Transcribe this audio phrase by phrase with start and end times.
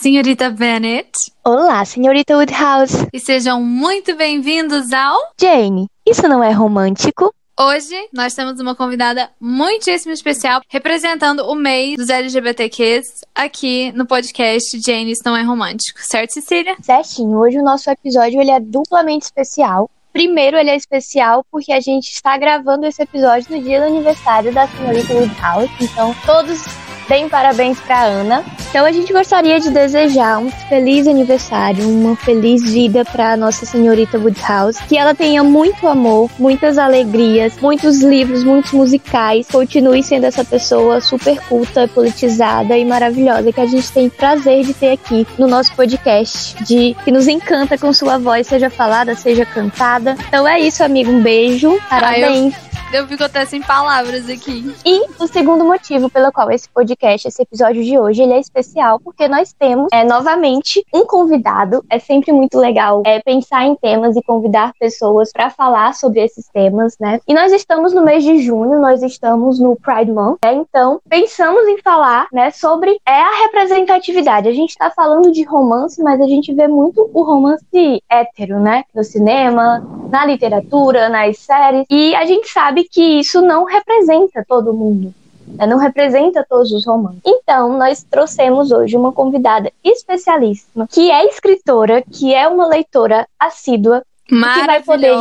[0.00, 1.10] senhorita Bennett.
[1.44, 3.06] Olá, senhorita Woodhouse.
[3.12, 5.88] E sejam muito bem-vindos ao Jane.
[6.08, 7.34] Isso não é romântico?
[7.58, 14.80] Hoje nós temos uma convidada muitíssimo especial representando o mês dos LGBTQs aqui no podcast
[14.80, 16.76] Jane Isso Não É Romântico, certo, Cecília?
[16.80, 17.38] Certinho.
[17.38, 19.90] Hoje o nosso episódio ele é duplamente especial.
[20.14, 24.52] Primeiro, ele é especial porque a gente está gravando esse episódio no dia do aniversário
[24.52, 25.70] da senhorita Woodhouse.
[25.78, 26.64] Então, todos
[27.10, 28.44] deem parabéns para Ana.
[28.70, 34.16] Então, a gente gostaria de desejar um feliz aniversário, uma feliz vida para nossa senhorita
[34.16, 34.80] Woodhouse.
[34.84, 39.48] Que ela tenha muito amor, muitas alegrias, muitos livros, muitos musicais.
[39.50, 44.72] Continue sendo essa pessoa super culta, politizada e maravilhosa que a gente tem prazer de
[44.72, 49.44] ter aqui no nosso podcast, de que nos encanta com sua voz, seja falada, seja
[49.44, 50.16] cantada.
[50.28, 51.10] Então é isso, amigo.
[51.10, 51.76] Um beijo.
[51.88, 52.54] Parabéns.
[52.54, 52.70] Ah, eu...
[52.92, 54.74] Eu fico até sem palavras aqui.
[54.84, 59.00] E o segundo motivo pelo qual esse podcast, esse episódio de hoje, ele é especial,
[59.00, 61.84] porque nós temos é, novamente um convidado.
[61.90, 66.46] É sempre muito legal é, pensar em temas e convidar pessoas para falar sobre esses
[66.48, 67.20] temas, né?
[67.26, 70.54] E nós estamos no mês de junho, nós estamos no Pride Month, né?
[70.54, 74.48] Então, pensamos em falar, né, sobre é a representatividade.
[74.48, 78.84] A gente está falando de romance, mas a gente vê muito o romance hétero, né?
[78.94, 81.84] No cinema, na literatura, nas séries.
[81.90, 85.14] E a gente sabe que isso não representa todo mundo.
[85.56, 85.66] Né?
[85.66, 87.20] Não representa todos os romances.
[87.24, 94.04] Então, nós trouxemos hoje uma convidada especialíssima, que é escritora, que é uma leitora assídua,
[94.26, 95.12] que vai poder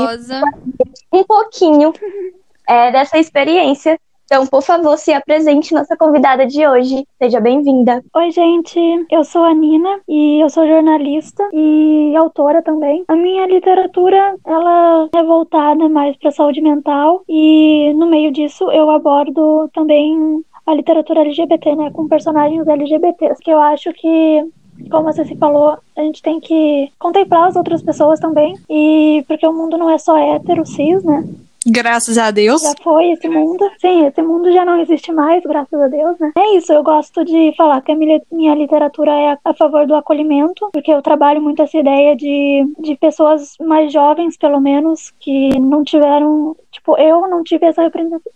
[1.12, 1.94] um pouquinho
[2.68, 4.00] é, dessa experiência
[4.32, 7.04] então, por favor, se apresente nossa convidada de hoje.
[7.18, 8.04] Seja bem-vinda.
[8.16, 8.80] Oi, gente.
[9.10, 13.04] Eu sou a Nina e eu sou jornalista e autora também.
[13.08, 18.92] A minha literatura, ela é voltada mais para saúde mental e no meio disso eu
[18.92, 24.46] abordo também a literatura LGBT, né, com personagens LGBTs, que eu acho que
[24.92, 28.56] como você se falou, a gente tem que contemplar as outras pessoas também.
[28.70, 31.28] E porque o mundo não é só hétero, cis, né?
[31.68, 32.62] Graças a Deus.
[32.62, 33.70] Já foi esse mundo.
[33.80, 36.32] Sim, esse mundo já não existe mais, graças a Deus, né?
[36.38, 40.70] É isso, eu gosto de falar que a minha literatura é a favor do acolhimento,
[40.72, 45.84] porque eu trabalho muito essa ideia de, de pessoas mais jovens, pelo menos, que não
[45.84, 46.56] tiveram.
[46.72, 47.82] Tipo, eu não tive essa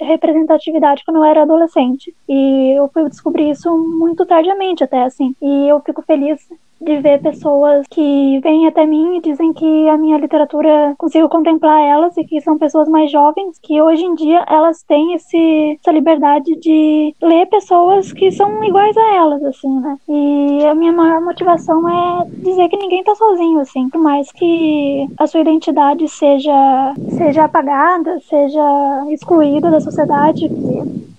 [0.01, 2.13] representatividade quando eu era adolescente.
[2.27, 5.35] E eu fui descobrir isso muito tardiamente, até assim.
[5.41, 6.41] E eu fico feliz
[6.83, 11.81] de ver pessoas que vêm até mim e dizem que a minha literatura consigo contemplar
[11.81, 15.91] elas e que são pessoas mais jovens, que hoje em dia elas têm esse, essa
[15.91, 19.97] liberdade de ler pessoas que são iguais a elas, assim, né?
[20.07, 25.07] E a minha maior motivação é dizer que ninguém tá sozinho, assim, por mais que
[25.17, 30.49] a sua identidade seja, seja apagada, seja excluída da sociedade,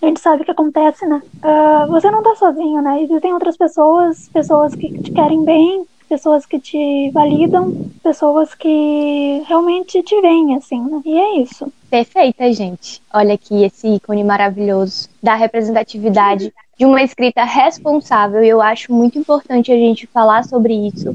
[0.05, 1.23] a gente sabe o que acontece, né?
[1.43, 3.03] Uh, você não tá sozinho, né?
[3.03, 10.03] Existem outras pessoas, pessoas que te querem bem, pessoas que te validam, pessoas que realmente
[10.03, 11.01] te veem, assim, né?
[11.05, 11.73] E é isso.
[11.91, 13.01] Perfeita, gente.
[13.13, 18.45] Olha aqui esse ícone maravilhoso da representatividade de uma escrita responsável.
[18.45, 21.15] E eu acho muito importante a gente falar sobre isso,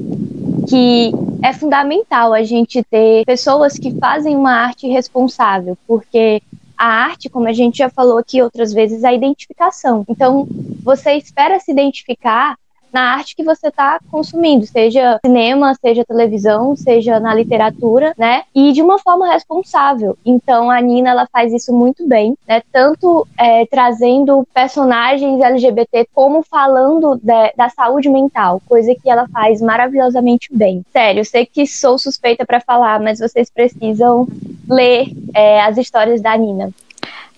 [0.68, 1.12] que
[1.44, 6.42] é fundamental a gente ter pessoas que fazem uma arte responsável, porque
[6.79, 10.06] a arte, como a gente já falou aqui outras vezes, a identificação.
[10.07, 10.47] Então,
[10.81, 12.56] você espera se identificar
[12.91, 18.44] na arte que você está consumindo, seja cinema, seja televisão, seja na literatura, né?
[18.53, 20.17] E de uma forma responsável.
[20.25, 22.62] Então a Nina ela faz isso muito bem, né?
[22.72, 29.61] Tanto é, trazendo personagens LGBT como falando de, da saúde mental, coisa que ela faz
[29.61, 30.84] maravilhosamente bem.
[30.91, 34.28] Sério, eu sei que sou suspeita para falar, mas vocês precisam
[34.69, 36.72] ler é, as histórias da Nina.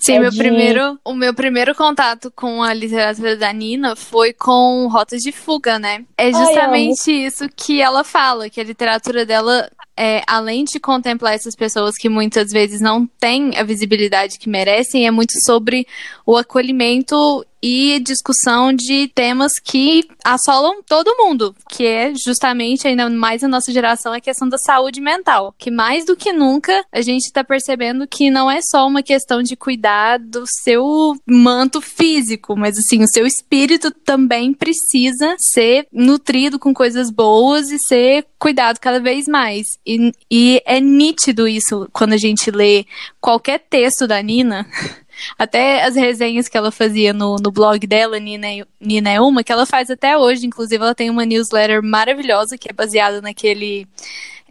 [0.02, 0.38] Sim, é meu de...
[0.38, 5.78] primeiro, o meu primeiro contato com a literatura da Nina foi com Rotas de Fuga,
[5.78, 6.04] né?
[6.18, 9.70] É justamente Ai, isso que ela fala, que a literatura dela
[10.04, 15.06] é, além de contemplar essas pessoas que muitas vezes não têm a visibilidade que merecem,
[15.06, 15.86] é muito sobre
[16.26, 23.44] o acolhimento e discussão de temas que assolam todo mundo, que é justamente, ainda mais
[23.44, 25.54] a nossa geração, a questão da saúde mental.
[25.58, 29.44] Que mais do que nunca a gente está percebendo que não é só uma questão
[29.44, 36.58] de cuidar do seu manto físico, mas assim, o seu espírito também precisa ser nutrido
[36.58, 39.78] com coisas boas e ser cuidado cada vez mais.
[39.86, 42.86] E, e é nítido isso quando a gente lê
[43.22, 44.66] qualquer texto da Nina.
[45.38, 48.48] Até as resenhas que ela fazia no, no blog dela, Nina,
[48.80, 50.48] Nina é uma, que ela faz até hoje.
[50.48, 53.88] Inclusive, ela tem uma newsletter maravilhosa que é baseada naquele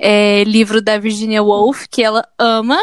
[0.00, 2.78] é, livro da Virginia Woolf, que ela ama,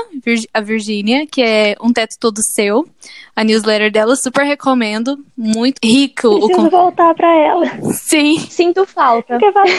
[0.54, 2.88] a Virginia, que é Um Teto Todo Seu.
[3.36, 5.18] A newsletter dela, super recomendo.
[5.36, 6.40] Muito rico.
[6.40, 6.70] Preciso o...
[6.70, 7.66] voltar pra ela.
[7.94, 8.38] Sim.
[8.40, 9.40] Sinto falta.
[9.40, 9.72] Porque faz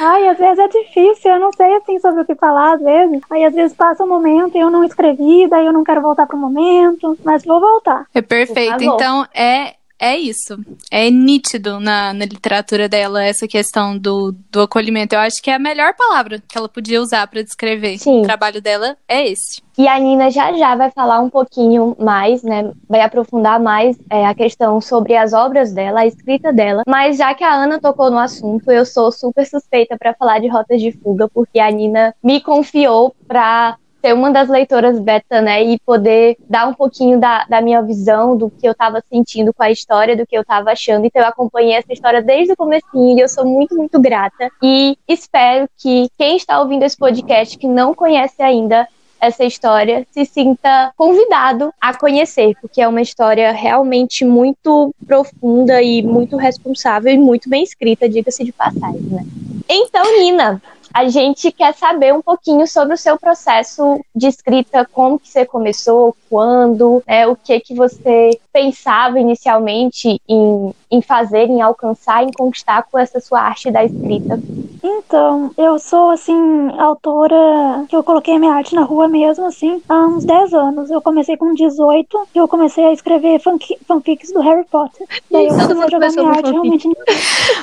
[0.00, 3.20] Ai, às vezes é difícil, eu não sei assim sobre o que falar, às vezes.
[3.30, 6.26] Aí às vezes passa um momento e eu não escrevi, daí eu não quero voltar
[6.26, 8.06] pro momento, mas vou voltar.
[8.14, 8.82] É perfeito.
[8.82, 10.58] Então é é isso.
[10.90, 15.14] É nítido na, na literatura dela essa questão do, do acolhimento.
[15.14, 18.20] Eu acho que é a melhor palavra que ela podia usar para descrever Sim.
[18.20, 19.62] o trabalho dela é esse.
[19.78, 22.72] E a Nina já já vai falar um pouquinho mais, né?
[22.88, 26.82] Vai aprofundar mais é, a questão sobre as obras dela, a escrita dela.
[26.86, 30.48] Mas já que a Ana tocou no assunto, eu sou super suspeita para falar de
[30.48, 35.62] Rotas de Fuga, porque a Nina me confiou para ser uma das leitoras beta, né,
[35.62, 39.62] e poder dar um pouquinho da, da minha visão, do que eu estava sentindo com
[39.62, 41.06] a história, do que eu estava achando.
[41.06, 44.50] Então eu acompanhei essa história desde o comecinho e eu sou muito, muito grata.
[44.60, 48.88] E espero que quem está ouvindo esse podcast que não conhece ainda
[49.20, 56.02] essa história se sinta convidado a conhecer, porque é uma história realmente muito profunda e
[56.02, 59.24] muito responsável e muito bem escrita, diga-se de passagem, né?
[59.68, 60.60] Então, Nina,
[60.94, 65.46] a gente quer saber um pouquinho sobre o seu processo de escrita, como que você
[65.46, 72.30] começou, quando, né, o que que você pensava inicialmente em, em fazer, em alcançar, em
[72.30, 74.38] conquistar com essa sua arte da escrita?
[74.82, 76.34] Então, eu sou, assim,
[76.78, 80.90] autora que eu coloquei minha arte na rua mesmo, assim, há uns 10 anos.
[80.90, 85.06] Eu comecei com 18 e eu comecei a escrever fanfics do Harry Potter.
[85.30, 86.52] Daí eu comecei a jogar minha arte fanfic.
[86.52, 86.88] realmente.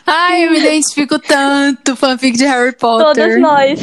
[0.08, 3.14] Ai, eu me identifico tanto fanfic de Harry Potter.
[3.16, 3.80] Todos nós.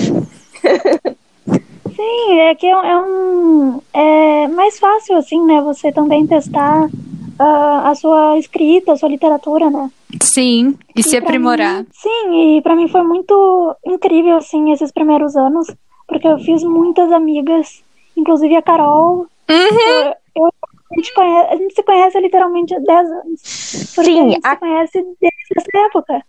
[1.97, 3.81] Sim, é que é, é um.
[3.93, 5.63] É mais fácil, assim, né?
[5.63, 9.91] Você também testar uh, a sua escrita, a sua literatura, né?
[10.23, 11.81] Sim, e, e se aprimorar.
[11.81, 15.75] Mim, sim, e para mim foi muito incrível, assim, esses primeiros anos,
[16.07, 17.83] porque eu fiz muitas amigas,
[18.15, 19.27] inclusive a Carol.
[19.49, 20.13] Uhum.
[20.37, 23.41] Eu, a, gente conhece, a gente se conhece literalmente há 10 anos.
[23.43, 24.51] Sim, a gente a...
[24.51, 26.23] se conhece desde essa época.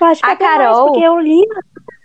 [0.00, 0.74] Eu acho que a Carol.
[0.74, 1.46] Mais, porque eu li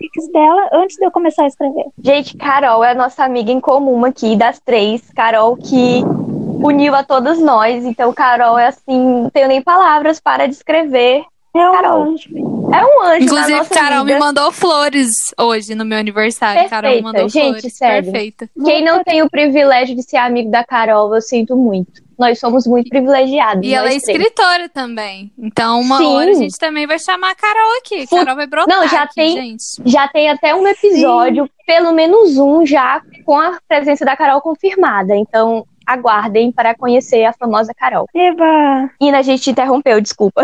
[0.01, 1.85] fanfics dela antes de eu começar a escrever.
[2.03, 5.01] Gente, Carol é a nossa amiga em comum aqui, das três.
[5.15, 6.01] Carol que
[6.63, 7.85] uniu a todos nós.
[7.85, 11.23] Então, Carol é assim, não tenho nem palavras para descrever.
[11.53, 12.03] É um Carol.
[12.03, 12.29] anjo.
[12.73, 13.25] É um anjo.
[13.25, 14.13] Inclusive, Carol vida.
[14.13, 16.61] me mandou flores hoje no meu aniversário.
[16.61, 16.75] Perfeita.
[16.81, 17.73] Carol me mandou Gente, flores.
[17.77, 18.11] Sério.
[18.11, 18.49] Perfeita.
[18.63, 22.01] Quem não tem o privilégio de ser amigo da Carol, eu sinto muito.
[22.21, 23.65] Nós somos muito privilegiados.
[23.67, 25.31] E ela é escritora também.
[25.39, 26.05] Então, uma Sim.
[26.05, 28.05] hora a gente também vai chamar a Carol aqui.
[28.05, 28.77] Fu Carol vai brotar.
[28.77, 29.63] Não, já aqui, tem, gente.
[29.83, 31.51] já tem até um episódio, Sim.
[31.65, 35.15] pelo menos um, já com a presença da Carol confirmada.
[35.15, 38.05] Então, aguardem para conhecer a famosa Carol.
[38.13, 38.91] Eba!
[39.01, 40.43] Ina, a gente te interrompeu, desculpa.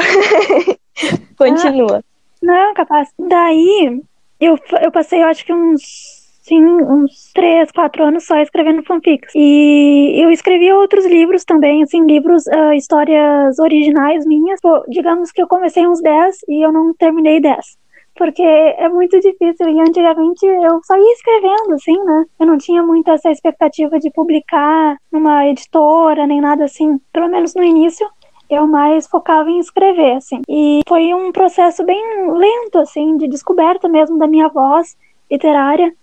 [1.38, 2.00] Continua.
[2.00, 2.04] Ah,
[2.42, 3.10] não, capaz.
[3.20, 4.02] Daí,
[4.40, 6.17] eu, eu passei, eu acho que uns
[6.48, 9.34] sim, uns três, quatro anos só escrevendo fanfics.
[9.36, 14.60] E eu escrevi outros livros também, assim, livros, uh, histórias originais minhas.
[14.62, 17.66] Pô, digamos que eu comecei uns 10 e eu não terminei 10
[18.18, 19.70] porque é muito difícil.
[19.70, 22.26] E antigamente eu só ia escrevendo, assim, né?
[22.40, 27.00] Eu não tinha muito essa expectativa de publicar numa editora, nem nada assim.
[27.14, 28.10] Pelo menos no início,
[28.50, 30.42] eu mais focava em escrever, assim.
[30.50, 32.02] E foi um processo bem
[32.32, 34.98] lento, assim, de descoberta mesmo da minha voz
[35.30, 35.94] literária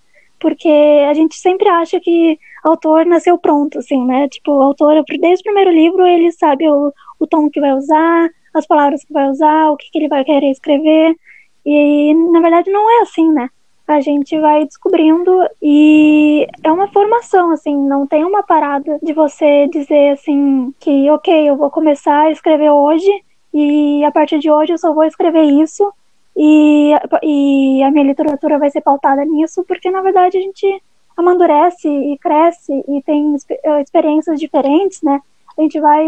[0.45, 0.69] porque
[1.09, 4.29] a gente sempre acha que autor nasceu pronto, assim, né?
[4.29, 8.29] Tipo, o autor, desde o primeiro livro, ele sabe o, o tom que vai usar,
[8.53, 11.17] as palavras que vai usar, o que, que ele vai querer escrever.
[11.65, 13.49] E, na verdade, não é assim, né?
[13.89, 19.67] A gente vai descobrindo e é uma formação, assim, não tem uma parada de você
[19.69, 23.11] dizer, assim, que, ok, eu vou começar a escrever hoje
[23.55, 25.91] e a partir de hoje eu só vou escrever isso
[26.37, 30.83] e, e a minha literatura vai ser pautada nisso, porque na verdade a gente
[31.17, 35.21] amadurece e cresce e tem eh, experiências diferentes, né?
[35.57, 36.05] A gente vai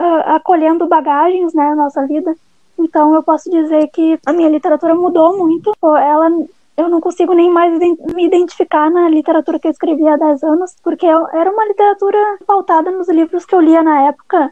[0.00, 2.34] uh, acolhendo bagagens, né, na nossa vida.
[2.76, 5.72] Então eu posso dizer que a minha literatura mudou muito.
[5.82, 6.28] Ela
[6.76, 10.74] eu não consigo nem mais me identificar na literatura que eu escrevi há 10 anos,
[10.82, 14.50] porque era uma literatura pautada nos livros que eu lia na época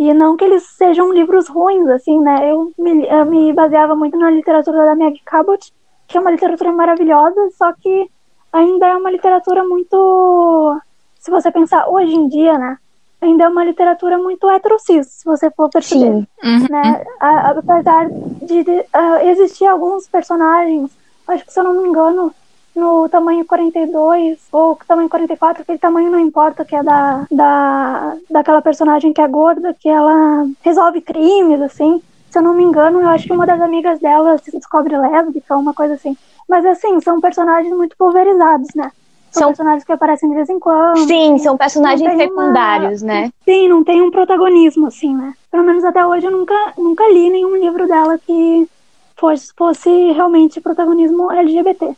[0.00, 2.50] e não que eles sejam livros ruins, assim, né?
[2.50, 5.70] Eu me, eu me baseava muito na literatura da Meg Cabot,
[6.08, 8.10] que é uma literatura maravilhosa, só que
[8.50, 10.80] ainda é uma literatura muito.
[11.18, 12.78] Se você pensar hoje em dia, né?
[13.20, 16.26] Ainda é uma literatura muito heterocis, se você for perceber.
[16.42, 16.66] Uhum.
[16.70, 17.04] Né?
[17.20, 20.90] apesar de, de uh, existir alguns personagens,
[21.28, 22.34] acho que se eu não me engano,
[22.74, 28.62] no tamanho 42 ou tamanho 44, aquele tamanho não importa, que é da, da daquela
[28.62, 32.00] personagem que é gorda, que ela resolve crimes, assim.
[32.30, 35.56] Se eu não me engano, eu acho que uma das amigas dela se descobre lésbica,
[35.56, 36.16] uma coisa assim.
[36.48, 38.92] Mas assim, são personagens muito pulverizados, né?
[39.30, 40.98] São, são personagens que aparecem de vez em quando.
[41.06, 43.12] Sim, são personagens secundários, uma...
[43.12, 43.32] né?
[43.44, 45.34] Sim, não tem um protagonismo, assim, né?
[45.50, 48.68] Pelo menos até hoje eu nunca, nunca li nenhum livro dela que
[49.16, 51.94] fosse, fosse realmente protagonismo LGBT.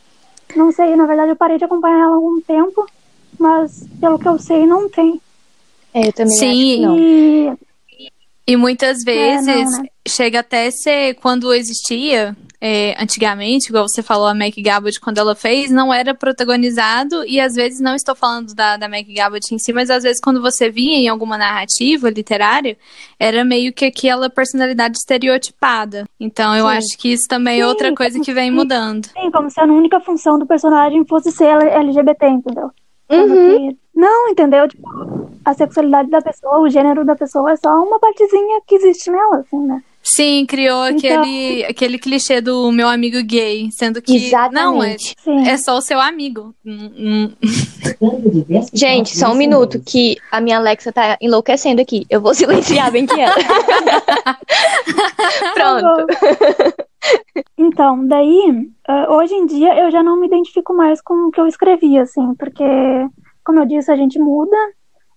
[0.55, 2.85] Não sei, na verdade eu parei de acompanhar ela há algum tempo,
[3.39, 5.21] mas pelo que eu sei, não tem.
[5.93, 6.99] É, eu também Sim, acho que não.
[6.99, 7.57] E,
[8.47, 9.89] e muitas vezes é, não, né?
[10.07, 15.35] chega até ser quando existia é, antigamente, igual você falou, a Meg Gabot, quando ela
[15.35, 19.59] fez, não era protagonizado, e às vezes, não estou falando da, da Meg Gabot em
[19.59, 22.77] si, mas às vezes quando você via em alguma narrativa literária,
[23.19, 26.05] era meio que aquela personalidade estereotipada.
[26.17, 26.77] Então eu Sim.
[26.77, 29.07] acho que isso também é outra coisa que vem mudando.
[29.07, 32.71] Sim, como se a única função do personagem fosse ser LGBT, entendeu?
[33.09, 33.75] Uhum.
[33.93, 34.69] Não, entendeu?
[34.69, 39.11] Tipo, a sexualidade da pessoa, o gênero da pessoa é só uma partezinha que existe
[39.11, 39.83] nela, assim, né?
[40.03, 41.21] Sim, criou então...
[41.21, 45.15] aquele, aquele clichê do meu amigo gay, sendo que Exatamente.
[45.25, 46.53] não, é, é só o seu amigo.
[48.73, 52.05] Gente, só um minuto que a minha Alexa tá enlouquecendo aqui.
[52.09, 53.35] Eu vou silenciar bem que ela.
[55.55, 56.05] Pronto.
[57.57, 58.69] Então, daí,
[59.09, 62.35] hoje em dia eu já não me identifico mais com o que eu escrevi, assim,
[62.35, 62.65] porque,
[63.45, 64.57] como eu disse, a gente muda,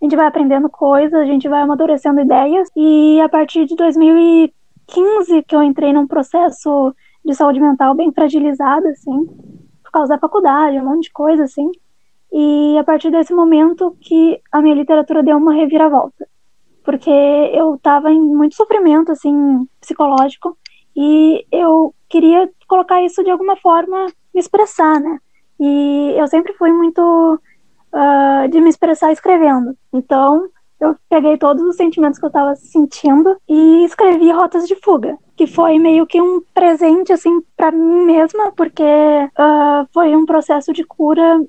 [0.00, 4.52] a gente vai aprendendo coisas, a gente vai amadurecendo ideias, e a partir de 2000
[4.86, 9.26] 15 que eu entrei num processo de saúde mental bem fragilizado, assim,
[9.82, 11.70] por causa da faculdade, um monte de coisa, assim.
[12.32, 16.26] E a partir desse momento que a minha literatura deu uma reviravolta.
[16.84, 20.56] Porque eu estava em muito sofrimento, assim, psicológico,
[20.96, 25.18] e eu queria colocar isso de alguma forma, me expressar, né?
[25.58, 27.40] E eu sempre fui muito
[27.92, 29.76] uh, de me expressar escrevendo.
[29.92, 30.48] Então,
[30.80, 35.46] eu peguei todos os sentimentos que eu estava sentindo e escrevi Rotas de Fuga, que
[35.46, 40.84] foi meio que um presente assim para mim mesma, porque uh, foi um processo de
[40.84, 41.40] cura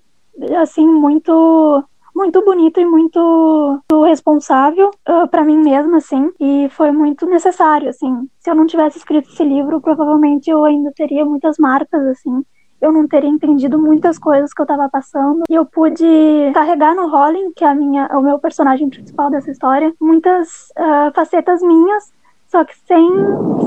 [0.62, 1.84] assim muito
[2.18, 7.90] muito bonito e muito, responsável uh, ah, para mim mesma, assim, e foi muito necessário,
[7.90, 8.28] assim.
[8.40, 12.44] Se eu não tivesse escrito esse livro, provavelmente eu ainda teria muitas marcas, assim,
[12.82, 15.44] eu não teria entendido muitas coisas que eu estava passando.
[15.50, 16.06] E eu pude
[16.54, 21.12] carregar no Rolling, que é a minha, o meu personagem principal dessa história, muitas uh,
[21.14, 22.12] facetas minhas,
[22.48, 23.10] só que sem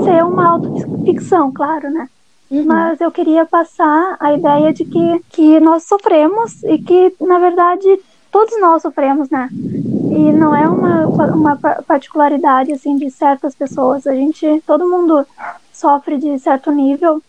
[0.04, 2.08] ser uma autoficção, claro, né?
[2.50, 2.64] Uhum.
[2.64, 8.00] Mas eu queria passar a ideia de que, que nós sofremos e que, na verdade,
[8.30, 9.48] todos nós sofremos, né?
[9.52, 14.06] E não é uma, uma particularidade, assim, de certas pessoas.
[14.06, 15.24] A gente, todo mundo
[15.72, 17.22] sofre de certo nível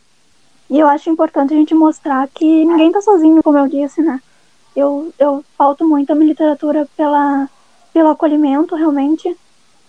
[0.71, 4.21] e eu acho importante a gente mostrar que ninguém está sozinho, como eu disse, né?
[4.73, 7.49] Eu, eu falto muito a minha literatura pela,
[7.93, 9.37] pelo acolhimento, realmente,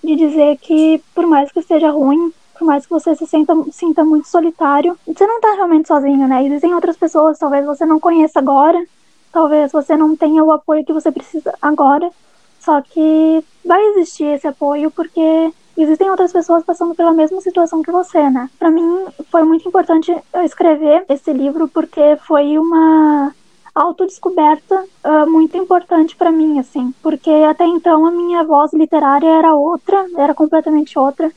[0.02, 4.04] de dizer que, por mais que esteja ruim, por mais que você se sinta, sinta
[4.04, 6.44] muito solitário, você não está realmente sozinho, né?
[6.44, 8.84] Existem outras pessoas, talvez você não conheça agora,
[9.30, 12.10] talvez você não tenha o apoio que você precisa agora,
[12.58, 17.90] só que vai existir esse apoio porque existem outras pessoas passando pela mesma situação que
[17.90, 18.48] você, né?
[18.58, 23.34] Para mim foi muito importante eu escrever esse livro porque foi uma
[23.74, 29.54] autodescoberta uh, muito importante para mim, assim, porque até então a minha voz literária era
[29.54, 31.30] outra, era completamente outra.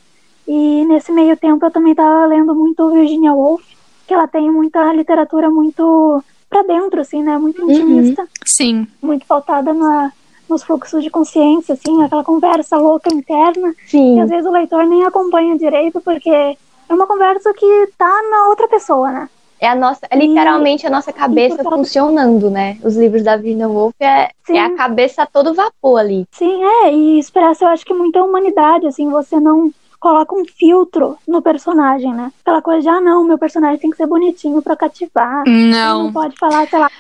[0.48, 3.64] E nesse meio tempo eu também estava lendo muito Virginia Woolf,
[4.06, 7.38] que ela tem muita literatura muito para dentro, assim, né?
[7.38, 7.72] Muito uhum.
[7.72, 8.22] intimista.
[8.22, 8.28] Uhum.
[8.46, 8.88] Sim.
[9.02, 10.12] Muito pautada na,
[10.50, 14.16] nos fluxos de consciência, assim, aquela conversa louca interna, Sim.
[14.16, 18.48] que às vezes o leitor nem acompanha direito, porque é uma conversa que tá na
[18.50, 19.30] outra pessoa, né?
[19.60, 22.78] É a nossa, é literalmente e, a nossa cabeça funcionando, né?
[22.84, 26.26] Os livros da Virginia Woolf é, é a cabeça a todo vapor ali.
[26.32, 31.18] Sim, é, e expressa, eu acho que muita humanidade, assim, você não coloca um filtro
[31.28, 32.32] no personagem, né?
[32.42, 35.44] Aquela coisa de, ah, não, meu personagem tem que ser bonitinho pra cativar.
[35.48, 36.04] Não.
[36.04, 36.92] Não pode falar, sei lá,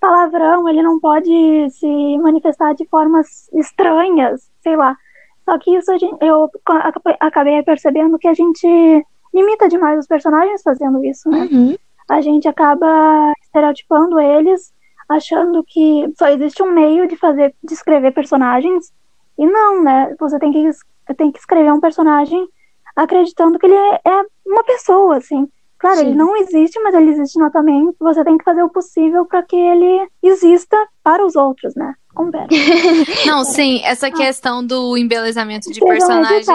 [0.00, 4.96] palavrão, ele não pode se manifestar de formas estranhas, sei lá.
[5.44, 6.50] Só que isso eu
[7.20, 8.66] acabei percebendo que a gente
[9.32, 11.48] limita demais os personagens fazendo isso, né?
[11.50, 11.76] Uhum.
[12.08, 14.72] A gente acaba estereotipando eles,
[15.08, 18.92] achando que só existe um meio de fazer, de escrever personagens,
[19.38, 20.14] e não, né?
[20.18, 20.70] Você tem que,
[21.14, 22.48] tem que escrever um personagem
[22.96, 25.48] acreditando que ele é, é uma pessoa, assim.
[25.80, 26.06] Claro, Sim.
[26.08, 27.96] ele não existe, mas ele existe na tua mente.
[27.98, 31.94] Você tem que fazer o possível para que ele exista para os outros, né?
[33.24, 34.12] Não, sim, essa ah.
[34.12, 36.46] questão do embelezamento de personagens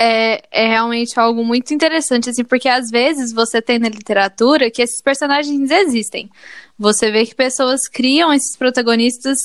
[0.00, 4.80] é, é realmente algo muito interessante, assim, porque às vezes você tem na literatura que
[4.80, 6.30] esses personagens existem.
[6.78, 9.36] Você vê que pessoas criam esses protagonistas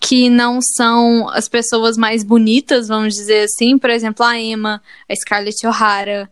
[0.00, 3.76] que não são as pessoas mais bonitas, vamos dizer assim.
[3.76, 6.30] Por exemplo, a Emma, a Scarlett O'Hara.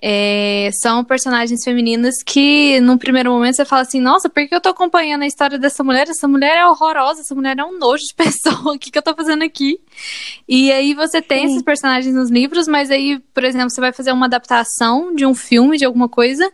[0.00, 4.60] É, são personagens femininas que, num primeiro momento, você fala assim: nossa, por que eu
[4.60, 6.08] tô acompanhando a história dessa mulher?
[6.08, 9.02] Essa mulher é horrorosa, essa mulher é um nojo de pessoa, o que, que eu
[9.02, 9.80] tô fazendo aqui?
[10.48, 11.52] E aí você tem Sim.
[11.52, 15.34] esses personagens nos livros, mas aí, por exemplo, você vai fazer uma adaptação de um
[15.34, 16.48] filme, de alguma coisa,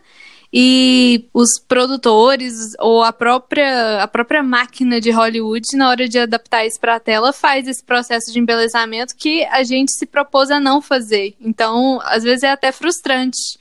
[0.57, 6.65] e os produtores ou a própria, a própria máquina de Hollywood, na hora de adaptar
[6.65, 10.57] isso para a tela, faz esse processo de embelezamento que a gente se propôs a
[10.57, 11.35] não fazer.
[11.41, 13.59] Então, às vezes é até frustrante.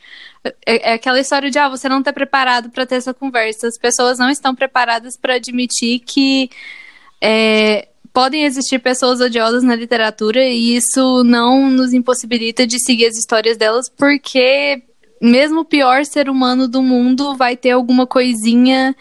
[0.65, 3.67] É, é aquela história de, ah, você não está preparado para ter essa conversa.
[3.67, 6.49] As pessoas não estão preparadas para admitir que
[7.21, 13.17] é, podem existir pessoas odiosas na literatura e isso não nos impossibilita de seguir as
[13.17, 14.81] histórias delas, porque
[15.21, 18.95] mesmo o pior ser humano do mundo vai ter alguma coisinha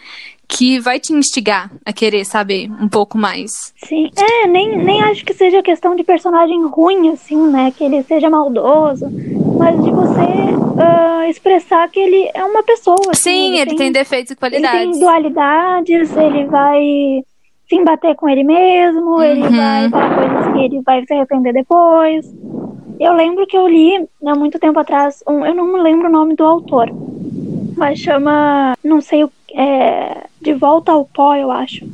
[0.46, 3.72] que vai te instigar a querer saber um pouco mais.
[3.76, 7.72] Sim, é, nem, nem acho que seja questão de personagem ruim, assim, né?
[7.76, 9.06] Que ele seja maldoso,
[9.58, 13.10] mas de você uh, expressar que ele é uma pessoa.
[13.10, 14.80] Assim, Sim, ele, ele tem, tem, defeitos e qualidades.
[14.80, 17.24] Ele tem dualidades, ele vai
[17.68, 19.22] se embater com ele mesmo, uhum.
[19.22, 22.26] ele vai falar coisas que ele vai se arrepender depois.
[22.98, 26.12] Eu lembro que eu li há muito tempo atrás, um, eu não me lembro o
[26.12, 26.90] nome do autor,
[27.76, 31.86] mas chama, não sei, é, De Volta ao Pó, eu acho.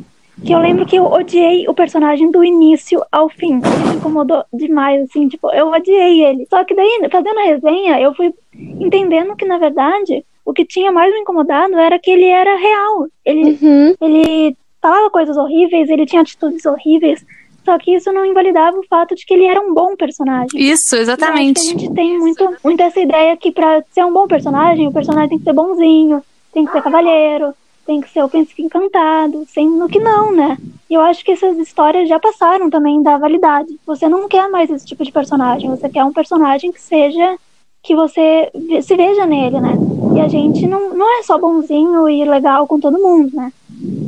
[0.44, 3.60] Que eu lembro que eu odiei o personagem do início ao fim.
[3.62, 6.46] Ele me incomodou demais, assim, tipo, eu odiei ele.
[6.48, 10.90] Só que daí, fazendo a resenha, eu fui entendendo que, na verdade, o que tinha
[10.90, 13.06] mais me incomodado era que ele era real.
[13.22, 13.94] Ele, uhum.
[14.00, 17.24] ele falava coisas horríveis, ele tinha atitudes horríveis,
[17.64, 20.48] só que isso não invalidava o fato de que ele era um bom personagem.
[20.54, 21.60] Isso, exatamente.
[21.60, 25.30] a gente tem muito, muito essa ideia que para ser um bom personagem, o personagem
[25.30, 27.54] tem que ser bonzinho, tem que ser cavalheiro,
[27.86, 30.56] tem que ser o príncipe encantado, sendo que não, né?
[30.88, 33.78] E eu acho que essas histórias já passaram também da validade.
[33.86, 37.36] Você não quer mais esse tipo de personagem, você quer um personagem que seja
[37.82, 38.50] que você
[38.82, 39.72] se veja nele, né?
[40.16, 43.52] E a gente não, não é só bonzinho e legal com todo mundo, né?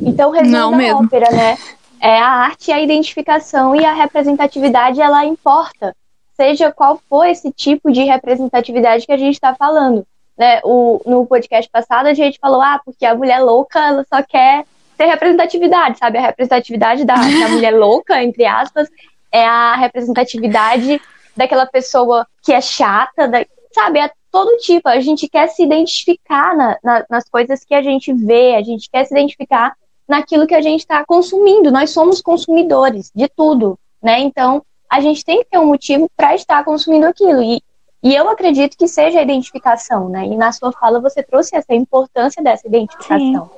[0.05, 1.05] Então, resumo não da mesmo.
[1.05, 1.59] ópera, né?
[2.03, 5.95] é, a arte a identificação e a representatividade ela importa,
[6.35, 10.05] seja qual for esse tipo de representatividade que a gente está falando.
[10.37, 10.61] Né?
[10.65, 14.65] O, no podcast passado a gente falou, ah, porque a mulher louca ela só quer
[14.99, 16.19] ter representatividade, sabe?
[16.19, 18.89] A representatividade da, da mulher louca, entre aspas,
[19.31, 21.01] é a representatividade
[21.37, 24.01] daquela pessoa que é chata, da, sabe?
[24.01, 24.89] É todo tipo.
[24.89, 28.91] A gente quer se identificar na, na, nas coisas que a gente vê, a gente
[28.91, 29.77] quer se identificar
[30.13, 31.73] naquilo que a gente está consumindo.
[31.73, 34.21] Nós somos consumidores de tudo, né?
[34.21, 37.43] Então, a gente tem que ter um motivo para estar consumindo aquilo.
[37.43, 37.63] E,
[38.03, 40.27] e eu acredito que seja a identificação, né?
[40.27, 43.51] E na sua fala você trouxe essa importância dessa identificação.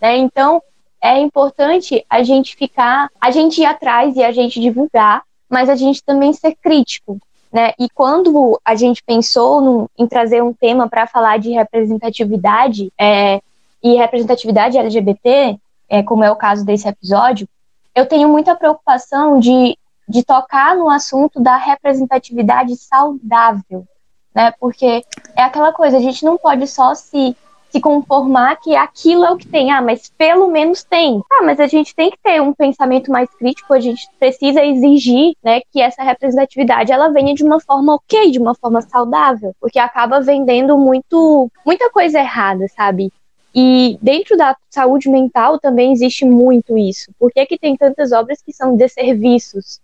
[0.00, 0.16] Né?
[0.16, 0.62] Então,
[0.98, 5.76] é importante a gente ficar, a gente ir atrás e a gente divulgar, mas a
[5.76, 7.18] gente também ser crítico.
[7.52, 7.72] Né?
[7.78, 13.42] E quando a gente pensou no, em trazer um tema para falar de representatividade é,
[13.82, 17.48] e representatividade LGBT, é, como é o caso desse episódio,
[17.94, 19.76] eu tenho muita preocupação de,
[20.08, 23.86] de tocar no assunto da representatividade saudável,
[24.34, 24.52] né?
[24.60, 25.04] Porque
[25.36, 27.36] é aquela coisa, a gente não pode só se
[27.70, 29.70] se conformar que aquilo é o que tem.
[29.70, 31.22] Ah, mas pelo menos tem.
[31.30, 35.34] Ah, mas a gente tem que ter um pensamento mais crítico, a gente precisa exigir,
[35.42, 39.78] né, que essa representatividade ela venha de uma forma ok, de uma forma saudável, porque
[39.78, 43.12] acaba vendendo muito muita coisa errada, sabe?
[43.54, 47.10] E dentro da saúde mental também existe muito isso.
[47.18, 49.80] Por que, que tem tantas obras que são desserviços?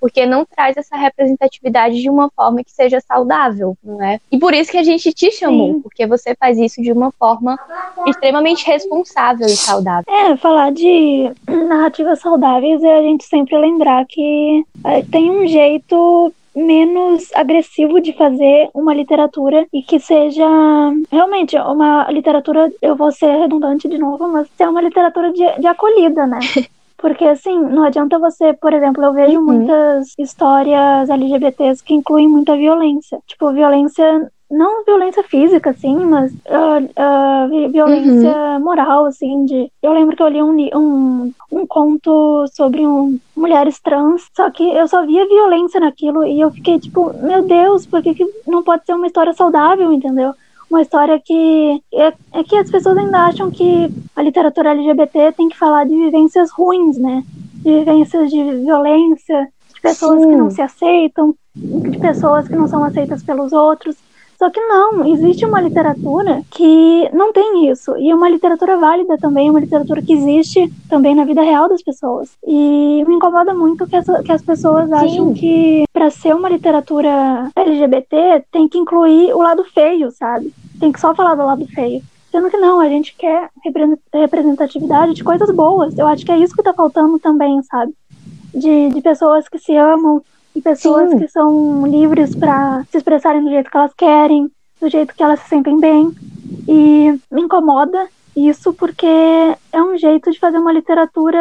[0.00, 4.20] Porque não traz essa representatividade de uma forma que seja saudável, não é?
[4.30, 5.80] E por isso que a gente te chamou, Sim.
[5.80, 7.58] porque você faz isso de uma forma
[8.06, 10.04] extremamente responsável e saudável.
[10.08, 11.32] É, falar de
[11.66, 18.12] narrativas saudáveis é a gente sempre lembrar que é, tem um jeito menos agressivo de
[18.12, 20.46] fazer uma literatura e que seja
[21.10, 25.66] realmente uma literatura, eu vou ser redundante de novo, mas ser uma literatura de, de
[25.66, 26.38] acolhida, né?
[26.98, 29.44] Porque, assim, não adianta você, por exemplo, eu vejo uhum.
[29.44, 33.20] muitas histórias LGBTs que incluem muita violência.
[33.24, 38.60] Tipo, violência não violência física, assim, mas uh, uh, violência uhum.
[38.60, 39.70] moral, assim, de...
[39.82, 44.62] Eu lembro que eu li um, um, um conto sobre um, mulheres trans, só que
[44.62, 48.62] eu só via violência naquilo e eu fiquei tipo, meu Deus, por que, que não
[48.62, 50.32] pode ser uma história saudável, entendeu?
[50.70, 51.82] Uma história que...
[51.92, 55.94] É, é que as pessoas ainda acham que a literatura LGBT tem que falar de
[55.94, 57.22] vivências ruins, né?
[57.58, 60.30] de vivências de violência, de pessoas Sim.
[60.30, 63.96] que não se aceitam, de pessoas que não são aceitas pelos outros.
[64.38, 67.96] Só que não, existe uma literatura que não tem isso.
[67.96, 71.82] E é uma literatura válida também, uma literatura que existe também na vida real das
[71.82, 72.30] pessoas.
[72.46, 74.94] E me incomoda muito que, essa, que as pessoas Sim.
[74.94, 80.54] acham que para ser uma literatura LGBT tem que incluir o lado feio, sabe?
[80.78, 82.00] Tem que só falar do lado feio.
[82.30, 83.50] Sendo que não, a gente quer
[84.14, 85.98] representatividade de coisas boas.
[85.98, 87.92] Eu acho que é isso que tá faltando também, sabe?
[88.54, 90.22] De, de pessoas que se amam,
[90.54, 91.18] e pessoas Sim.
[91.18, 95.40] que são livres para se expressarem do jeito que elas querem, do jeito que elas
[95.40, 96.12] se sentem bem.
[96.66, 101.40] E me incomoda isso porque é um jeito de fazer uma literatura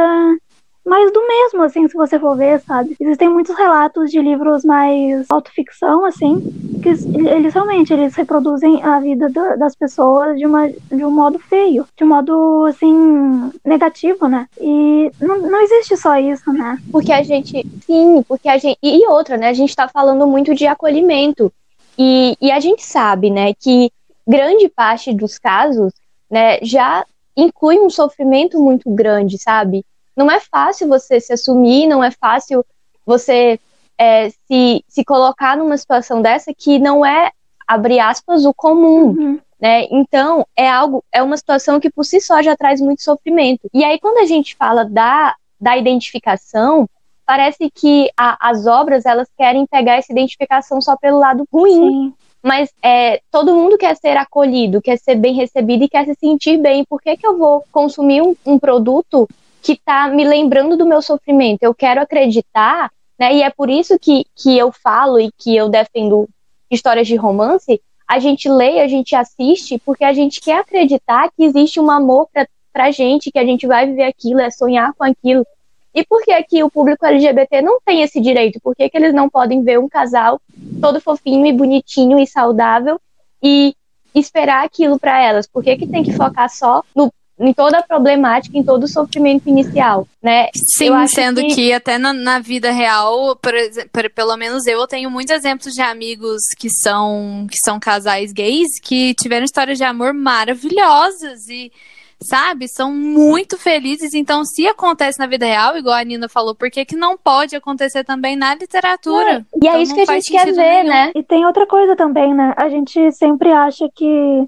[0.87, 2.95] mais do mesmo, assim, se você for ver, sabe?
[2.99, 6.41] Existem muitos relatos de livros mais autoficção, assim,
[6.81, 11.85] que eles realmente eles reproduzem a vida das pessoas de, uma, de um modo feio,
[11.95, 14.47] de um modo, assim, negativo, né?
[14.59, 16.77] E não, não existe só isso, né?
[16.91, 19.49] Porque a gente, sim, porque a gente, e outra, né?
[19.49, 21.51] A gente tá falando muito de acolhimento.
[21.97, 23.91] E, e a gente sabe, né, que
[24.27, 25.91] grande parte dos casos,
[26.29, 27.03] né, já
[27.35, 29.83] inclui um sofrimento muito grande, sabe?
[30.17, 32.65] Não é fácil você se assumir, não é fácil
[33.05, 33.59] você
[33.97, 37.31] é, se, se colocar numa situação dessa que não é,
[37.67, 39.09] abre aspas, o comum.
[39.09, 39.39] Uhum.
[39.59, 39.87] Né?
[39.89, 43.67] Então, é algo, é uma situação que por si só já traz muito sofrimento.
[43.73, 46.87] E aí, quando a gente fala da, da identificação,
[47.25, 51.73] parece que a, as obras elas querem pegar essa identificação só pelo lado ruim.
[51.73, 52.13] Sim.
[52.41, 56.57] Mas é, todo mundo quer ser acolhido, quer ser bem recebido e quer se sentir
[56.57, 56.85] bem.
[56.85, 59.27] Por que, que eu vou consumir um, um produto
[59.61, 61.63] que está me lembrando do meu sofrimento.
[61.63, 63.35] Eu quero acreditar, né?
[63.35, 66.27] E é por isso que, que eu falo e que eu defendo
[66.69, 67.81] histórias de romance.
[68.07, 72.27] A gente lê, a gente assiste, porque a gente quer acreditar que existe um amor
[72.31, 75.45] pra, pra gente, que a gente vai viver aquilo, é sonhar com aquilo.
[75.93, 78.59] E por que aqui o público LGBT não tem esse direito?
[78.61, 80.39] Por que, que eles não podem ver um casal
[80.79, 83.01] todo fofinho e bonitinho e saudável
[83.41, 83.73] e
[84.13, 85.47] esperar aquilo para elas?
[85.47, 88.87] Por que, que tem que focar só no em toda a problemática, em todo o
[88.87, 90.47] sofrimento inicial, né?
[90.55, 91.55] Sim, sendo que...
[91.55, 93.53] que, até na, na, vida real, por,
[93.91, 98.79] por, pelo menos eu tenho muitos exemplos de amigos que são que são casais gays
[98.81, 101.71] que tiveram histórias de amor maravilhosas e
[102.19, 104.13] sabe, são muito felizes.
[104.13, 107.55] Então, se acontece na vida real, igual a Nina falou, por que, que não pode
[107.55, 109.45] acontecer também na literatura?
[109.53, 110.89] É, e é então, é isso que a gente quer ver, nenhum.
[110.89, 111.11] né?
[111.15, 112.53] E tem outra coisa também, né?
[112.57, 114.47] A gente sempre acha que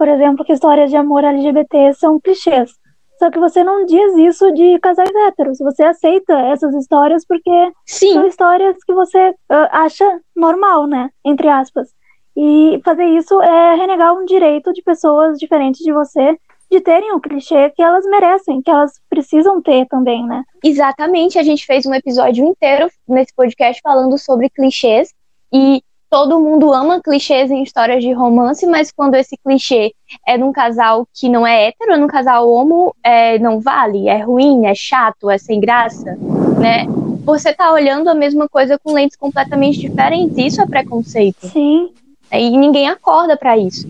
[0.00, 2.70] por exemplo, que histórias de amor LGBT são clichês.
[3.18, 5.58] Só que você não diz isso de casais héteros.
[5.58, 8.14] Você aceita essas histórias porque Sim.
[8.14, 11.10] são histórias que você uh, acha normal, né?
[11.22, 11.90] Entre aspas.
[12.34, 16.34] E fazer isso é renegar um direito de pessoas diferentes de você
[16.70, 20.44] de terem o clichê que elas merecem, que elas precisam ter também, né?
[20.64, 21.38] Exatamente.
[21.38, 25.12] A gente fez um episódio inteiro nesse podcast falando sobre clichês.
[25.52, 29.94] E todo mundo ama clichês em histórias de romance, mas quando esse clichê
[30.26, 34.18] é num casal que não é hétero, é num casal homo, é, não vale, é
[34.18, 36.18] ruim, é chato, é sem graça,
[36.58, 36.86] né?
[37.24, 41.46] Você tá olhando a mesma coisa com lentes completamente diferentes, isso é preconceito.
[41.46, 41.90] Sim.
[42.32, 43.86] E ninguém acorda para isso.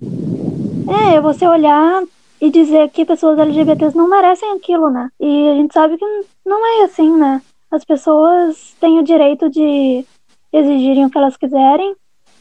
[0.89, 2.03] É, é, você olhar
[2.39, 5.09] e dizer que pessoas LGBTs não merecem aquilo, né?
[5.19, 6.05] E a gente sabe que
[6.45, 7.41] não é assim, né?
[7.71, 10.05] As pessoas têm o direito de
[10.53, 11.95] exigirem o que elas quiserem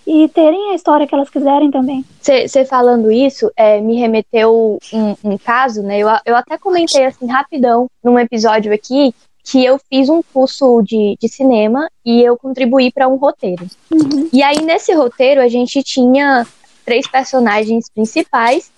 [0.10, 2.04] e terem a história que elas quiserem também.
[2.20, 6.00] Você falando isso, é, me remeteu um, um caso, né?
[6.00, 11.16] Eu, eu até comentei assim rapidão num episódio aqui que eu fiz um curso de,
[11.22, 13.68] de cinema e eu contribuí para um roteiro.
[13.92, 14.28] Uhum.
[14.34, 16.44] E aí, nesse roteiro, a gente tinha
[16.84, 18.72] três personagens principais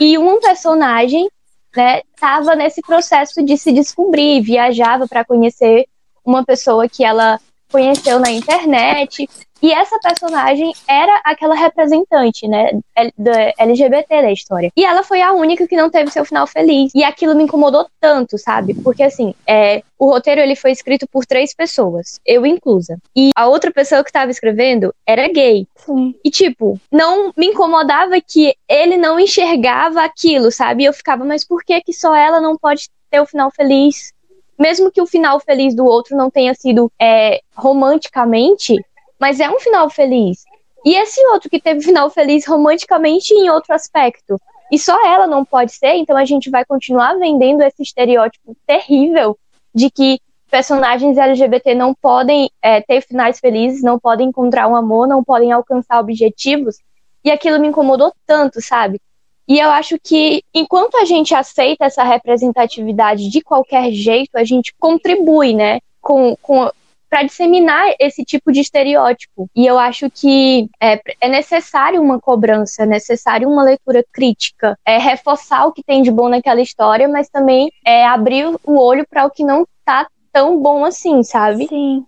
[0.00, 1.28] e um personagem
[1.76, 5.86] né, estava nesse processo de se descobrir, viajava para conhecer
[6.24, 7.38] uma pessoa que ela
[7.70, 9.28] conheceu na internet
[9.60, 12.70] e essa personagem era aquela representante, né,
[13.16, 14.70] do LGBT da história.
[14.76, 16.92] E ela foi a única que não teve seu final feliz.
[16.94, 18.74] E aquilo me incomodou tanto, sabe?
[18.74, 22.98] Porque assim, é, o roteiro ele foi escrito por três pessoas, eu inclusa.
[23.16, 25.66] E a outra pessoa que estava escrevendo era gay.
[25.76, 26.14] Sim.
[26.24, 30.84] E tipo, não me incomodava que ele não enxergava aquilo, sabe?
[30.84, 34.12] E eu ficava, mas por que que só ela não pode ter o final feliz?
[34.58, 38.76] Mesmo que o final feliz do outro não tenha sido é, romanticamente,
[39.18, 40.44] mas é um final feliz.
[40.84, 44.40] E esse outro que teve final feliz romanticamente em outro aspecto.
[44.70, 49.36] E só ela não pode ser, então a gente vai continuar vendendo esse estereótipo terrível
[49.74, 55.06] de que personagens LGBT não podem é, ter finais felizes, não podem encontrar um amor,
[55.06, 56.78] não podem alcançar objetivos.
[57.24, 59.00] E aquilo me incomodou tanto, sabe?
[59.46, 64.74] E eu acho que enquanto a gente aceita essa representatividade de qualquer jeito, a gente
[64.78, 66.70] contribui, né, com, com
[67.08, 69.48] para disseminar esse tipo de estereótipo.
[69.54, 74.98] E eu acho que é, é necessário uma cobrança, é necessário uma leitura crítica, é
[74.98, 79.26] reforçar o que tem de bom naquela história, mas também é abrir o olho para
[79.26, 81.66] o que não tá tão bom assim, sabe?
[81.68, 82.04] Sim.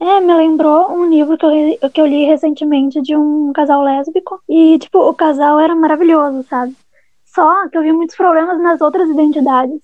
[0.00, 4.40] É, me lembrou um livro que eu, que eu li recentemente de um casal lésbico.
[4.48, 6.76] E, tipo, o casal era maravilhoso, sabe?
[7.24, 9.80] Só que eu vi muitos problemas nas outras identidades.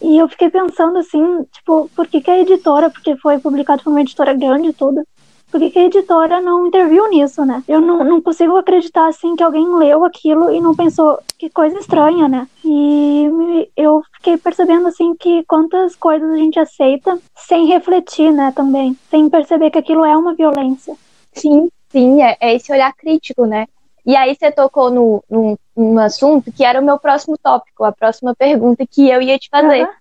[0.00, 3.90] E eu fiquei pensando assim, tipo, por que, que a editora, porque foi publicado por
[3.90, 5.04] uma editora grande e tudo,
[5.52, 7.62] por que, que a editora não interviu nisso, né?
[7.68, 11.78] Eu não, não consigo acreditar, assim, que alguém leu aquilo e não pensou, que coisa
[11.78, 12.48] estranha, né?
[12.64, 13.28] E
[13.76, 18.96] eu fiquei percebendo, assim, que quantas coisas a gente aceita sem refletir, né, também.
[19.10, 20.96] Sem perceber que aquilo é uma violência.
[21.34, 23.66] Sim, sim, é, é esse olhar crítico, né?
[24.04, 27.92] E aí você tocou no, no, num assunto que era o meu próximo tópico, a
[27.92, 29.92] próxima pergunta que eu ia te fazer, uhum.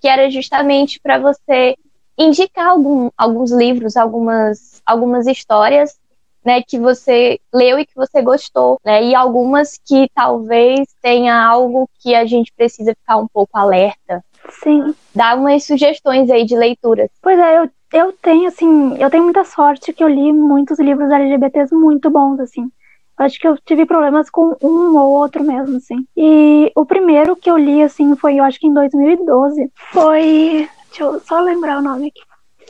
[0.00, 1.76] que era justamente para você
[2.16, 5.98] indicar algum, alguns livros, algumas, algumas histórias
[6.44, 11.88] né, que você leu e que você gostou, né, e algumas que talvez tenha algo
[12.00, 14.24] que a gente precisa ficar um pouco alerta.
[14.62, 14.94] Sim.
[15.14, 17.10] Dá umas sugestões aí de leituras.
[17.20, 21.10] Pois é, eu, eu tenho, assim, eu tenho muita sorte que eu li muitos livros
[21.10, 22.70] LGBTs muito bons, assim.
[23.18, 26.06] Acho que eu tive problemas com um ou outro mesmo, assim.
[26.16, 31.04] E o primeiro que eu li, assim, foi, eu acho que em 2012, foi Deixa
[31.04, 32.20] eu só lembrar o nome aqui.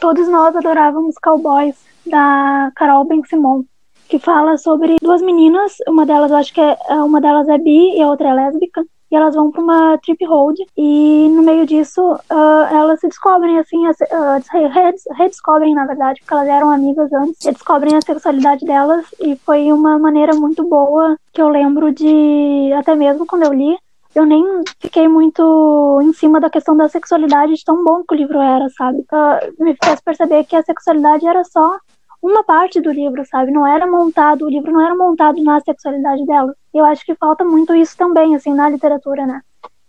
[0.01, 3.65] Todos nós adorávamos Cowboys, da Carol Ben Simon,
[4.09, 7.97] que fala sobre duas meninas, uma delas eu acho que é, uma delas é bi
[7.97, 11.67] e a outra é lésbica, e elas vão para uma trip road e no meio
[11.67, 17.45] disso uh, elas se descobrem assim, uh, redescobrem na verdade, porque elas eram amigas antes,
[17.45, 22.95] redescobrem a sexualidade delas e foi uma maneira muito boa que eu lembro de até
[22.95, 23.77] mesmo quando eu li
[24.15, 24.43] eu nem
[24.81, 28.69] fiquei muito em cima da questão da sexualidade de tão bom que o livro era,
[28.71, 28.99] sabe?
[29.13, 31.79] Uh, me fez perceber que a sexualidade era só
[32.23, 33.53] uma parte do livro, sabe?
[33.53, 36.53] Não era montado, o livro não era montado na sexualidade dela.
[36.79, 39.43] Eu acho que falta muito isso também, assim, na literatura, né?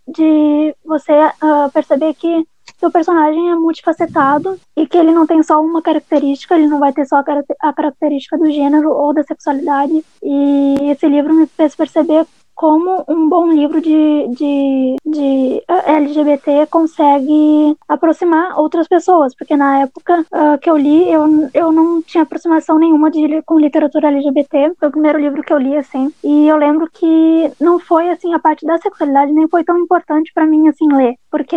[0.08, 2.44] De você uh, perceber que
[2.82, 6.92] o personagem é multifacetado e que ele não tem só uma característica, ele não vai
[6.92, 7.22] ter só
[7.60, 10.04] a característica do gênero ou da sexualidade.
[10.22, 12.26] E esse livro me fez perceber
[12.60, 19.80] como um bom livro de, de, de eh, LGBT consegue aproximar outras pessoas, porque na
[19.80, 24.74] época uh, que eu li, eu, eu não tinha aproximação nenhuma de, com literatura LGBT,
[24.78, 28.34] foi o primeiro livro que eu li, assim, e eu lembro que não foi, assim,
[28.34, 31.56] a parte da sexualidade nem foi tão importante para mim, assim, ler, porque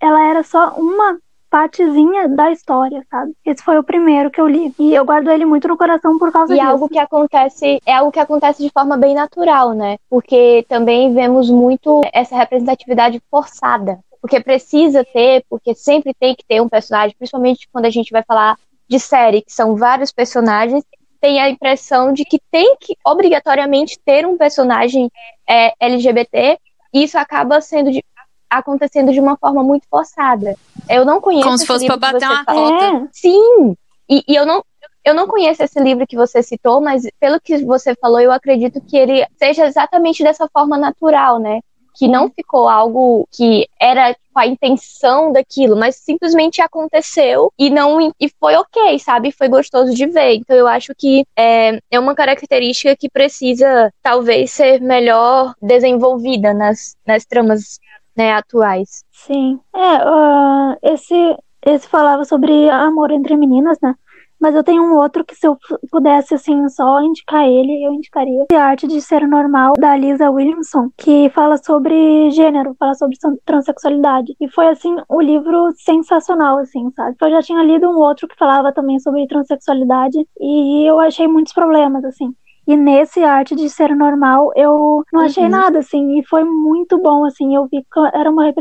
[0.00, 1.18] ela era só uma
[1.50, 3.32] partezinha da história, sabe?
[3.44, 4.74] Esse foi o primeiro que eu li.
[4.78, 6.68] E eu guardo ele muito no coração por causa e é disso.
[6.68, 9.96] E algo que acontece, é algo que acontece de forma bem natural, né?
[10.08, 13.98] Porque também vemos muito essa representatividade forçada.
[14.20, 18.22] Porque precisa ter, porque sempre tem que ter um personagem, principalmente quando a gente vai
[18.22, 18.56] falar
[18.88, 20.84] de série, que são vários personagens,
[21.20, 25.10] tem a impressão de que tem que obrigatoriamente ter um personagem
[25.48, 26.58] é, LGBT,
[26.92, 28.04] e isso acaba sendo de,
[28.50, 30.54] acontecendo de uma forma muito forçada.
[30.88, 31.44] Eu não conheço.
[31.44, 32.84] Como se fosse para bater uma cota.
[32.84, 33.76] É, sim.
[34.08, 34.64] E, e, eu não.
[35.04, 38.80] Eu não conheço esse livro que você citou, mas pelo que você falou, eu acredito
[38.80, 41.60] que ele seja exatamente dessa forma natural, né?
[41.94, 48.12] Que não ficou algo que era com a intenção daquilo, mas simplesmente aconteceu e não
[48.20, 49.30] e foi ok, sabe?
[49.30, 50.34] Foi gostoso de ver.
[50.34, 56.96] Então eu acho que é, é uma característica que precisa talvez ser melhor desenvolvida nas,
[57.06, 57.78] nas tramas
[58.16, 59.04] né, atuais.
[59.12, 59.60] Sim.
[59.74, 63.94] É, uh, esse, esse falava sobre amor entre meninas, né?
[64.38, 65.56] Mas eu tenho um outro que se eu
[65.90, 68.44] pudesse, assim, só indicar ele, eu indicaria.
[68.52, 74.36] A Arte de Ser Normal, da Lisa Williamson, que fala sobre gênero, fala sobre transexualidade.
[74.38, 77.16] E foi, assim, o um livro sensacional, assim, sabe?
[77.20, 81.54] Eu já tinha lido um outro que falava também sobre transexualidade e eu achei muitos
[81.54, 82.34] problemas, assim.
[82.66, 85.50] E nesse Arte de Ser Normal, eu não achei uhum.
[85.50, 88.52] nada, assim, e foi muito bom, assim, eu vi que era uma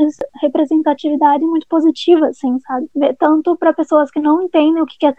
[0.41, 2.87] representatividade muito positiva, assim, sabe?
[3.17, 5.13] Tanto para pessoas que não entendem o que é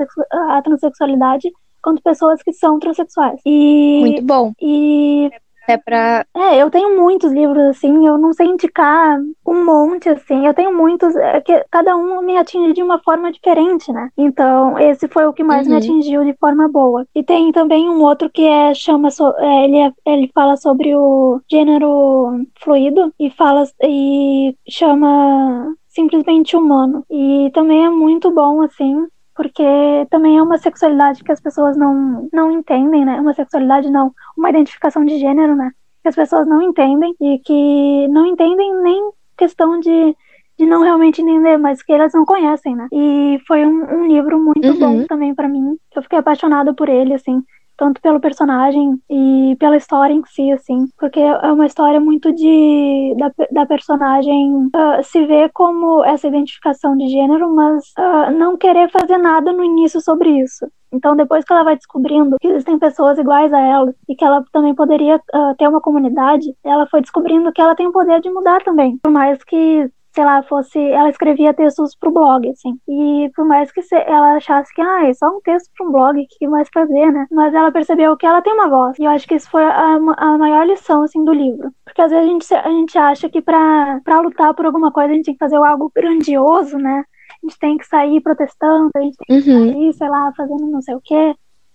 [0.51, 1.51] a transexualidade,
[1.83, 3.40] quanto pessoas que são transexuais.
[3.44, 4.53] E, muito bom.
[4.61, 5.31] E
[5.68, 6.24] é pra.
[6.35, 10.46] É, eu tenho muitos livros, assim, eu não sei indicar um monte, assim.
[10.46, 14.11] Eu tenho muitos, é que cada um me atinge de uma forma diferente, né?
[14.16, 15.72] Então, esse foi o que mais uhum.
[15.72, 17.07] me atingiu de forma boa.
[17.14, 20.94] E tem também um outro que é, chama, so, é, ele, é, ele fala sobre
[20.94, 27.05] o gênero fluido e fala e chama simplesmente humano.
[27.11, 29.62] E também é muito bom, assim, porque
[30.11, 33.20] também é uma sexualidade que as pessoas não, não entendem, né?
[33.20, 35.70] Uma sexualidade não, uma identificação de gênero, né?
[36.07, 40.16] que as pessoas não entendem e que não entendem nem questão de
[40.59, 42.88] de não realmente entender, mas que elas não conhecem, né?
[42.90, 44.79] E foi um, um livro muito uhum.
[44.79, 45.77] bom também para mim.
[45.94, 47.44] Eu fiquei apaixonada por ele, assim
[47.77, 53.15] tanto pelo personagem e pela história em si, assim, porque é uma história muito de
[53.19, 58.91] da, da personagem uh, se ver como essa identificação de gênero, mas uh, não querer
[58.91, 60.67] fazer nada no início sobre isso.
[60.93, 64.45] Então, depois que ela vai descobrindo que existem pessoas iguais a ela e que ela
[64.53, 68.31] também poderia uh, ter uma comunidade, ela foi descobrindo que ela tem o poder de
[68.31, 68.99] mudar também.
[69.03, 70.79] Por mais que sei lá, fosse.
[70.79, 72.81] Ela escrevia textos pro blog, assim.
[72.88, 76.18] E por mais que ela achasse que, ah, é só um texto pra um blog,
[76.18, 77.26] o que mais fazer, né?
[77.31, 78.98] Mas ela percebeu que ela tem uma voz.
[78.98, 81.70] E eu acho que isso foi a, a maior lição, assim, do livro.
[81.85, 85.12] Porque às vezes a gente, a gente acha que pra, pra lutar por alguma coisa
[85.12, 87.05] a gente tem que fazer algo grandioso, né?
[87.42, 89.72] A gente tem que sair protestando, a gente tem que uhum.
[89.72, 91.35] sair, sei lá, fazendo não sei o quê.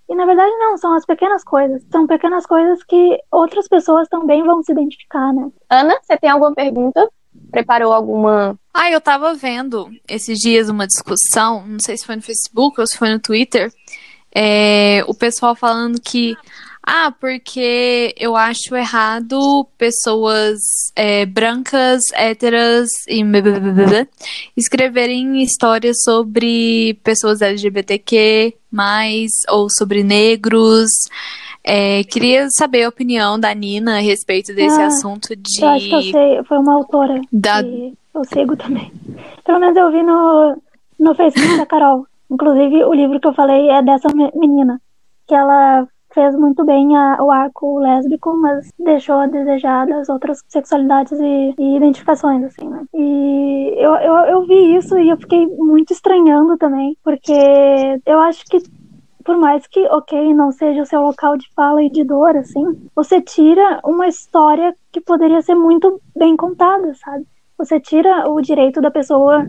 [0.09, 1.85] E na verdade não, são as pequenas coisas.
[1.91, 5.49] São pequenas coisas que outras pessoas também vão se identificar, né?
[5.69, 7.07] Ana, você tem alguma pergunta?
[7.51, 8.57] Preparou alguma.
[8.73, 12.87] Ah, eu tava vendo esses dias uma discussão, não sei se foi no Facebook ou
[12.87, 13.71] se foi no Twitter,
[14.33, 16.35] é, o pessoal falando que.
[16.83, 20.57] Ah, porque eu acho errado pessoas
[20.95, 23.23] é, brancas, héteras e
[24.57, 28.55] escreverem histórias sobre pessoas LGBTQ,
[29.49, 30.89] ou sobre negros.
[31.63, 35.63] É, queria saber a opinião da Nina a respeito desse ah, assunto de.
[35.63, 37.21] Eu acho que eu sei, foi uma autora.
[37.31, 37.63] Da...
[37.63, 38.91] Que eu sigo também.
[39.45, 40.57] Pelo menos eu vi no,
[40.99, 42.07] no Facebook da Carol.
[42.29, 44.81] Inclusive, o livro que eu falei é dessa menina.
[45.27, 50.39] Que ela fez muito bem a, o arco lésbico, mas deixou a desejar das outras
[50.47, 52.83] sexualidades e, e identificações, assim, né?
[52.93, 57.33] E eu, eu, eu vi isso e eu fiquei muito estranhando também, porque
[58.05, 58.61] eu acho que
[59.21, 62.89] por mais que, ok, não seja o seu local de fala e de dor, assim,
[62.95, 67.25] você tira uma história que poderia ser muito bem contada, sabe?
[67.57, 69.45] Você tira o direito da pessoa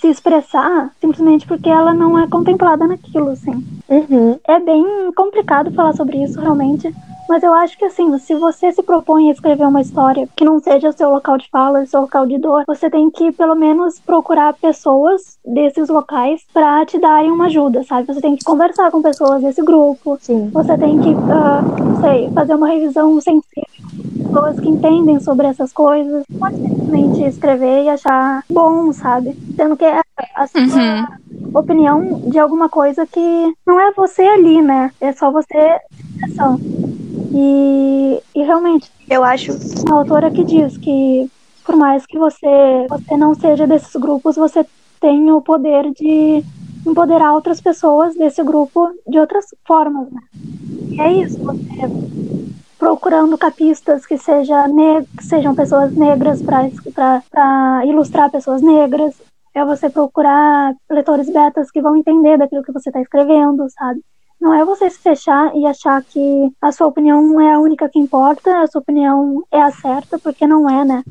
[0.00, 3.64] se expressar simplesmente porque ela não é contemplada naquilo, assim.
[3.88, 4.38] Uhum.
[4.48, 6.92] É bem complicado falar sobre isso, realmente.
[7.28, 10.58] Mas eu acho que assim, se você se propõe a escrever uma história que não
[10.58, 13.54] seja o seu local de fala, o seu local de dor, você tem que pelo
[13.54, 18.08] menos procurar pessoas desses locais para te darem uma ajuda, sabe?
[18.08, 20.18] Você tem que conversar com pessoas desse grupo.
[20.20, 20.48] Sim.
[20.48, 23.89] Você tem que, uh, sei, fazer uma revisão sensível
[24.30, 26.24] pessoas que entendem sobre essas coisas.
[26.38, 29.36] Pode simplesmente escrever e achar bom, sabe?
[29.56, 30.00] Sendo que é
[30.36, 31.06] a sua uhum.
[31.54, 34.92] opinião de alguma coisa que não é você ali, né?
[35.00, 35.78] É só você.
[37.32, 39.52] E, e realmente, eu acho
[39.86, 41.30] uma autora que diz que
[41.64, 44.66] por mais que você, você não seja desses grupos, você
[45.00, 46.42] tem o poder de
[46.86, 50.20] empoderar outras pessoas desse grupo de outras formas, né?
[50.90, 51.86] E é isso, você
[52.80, 54.64] procurando capistas que, seja
[55.18, 59.14] que sejam pessoas negras para ilustrar pessoas negras,
[59.54, 64.00] é você procurar leitores betas que vão entender daquilo que você está escrevendo, sabe?
[64.40, 67.98] Não é você se fechar e achar que a sua opinião é a única que
[67.98, 71.02] importa, a sua opinião é a certa, porque não é, né?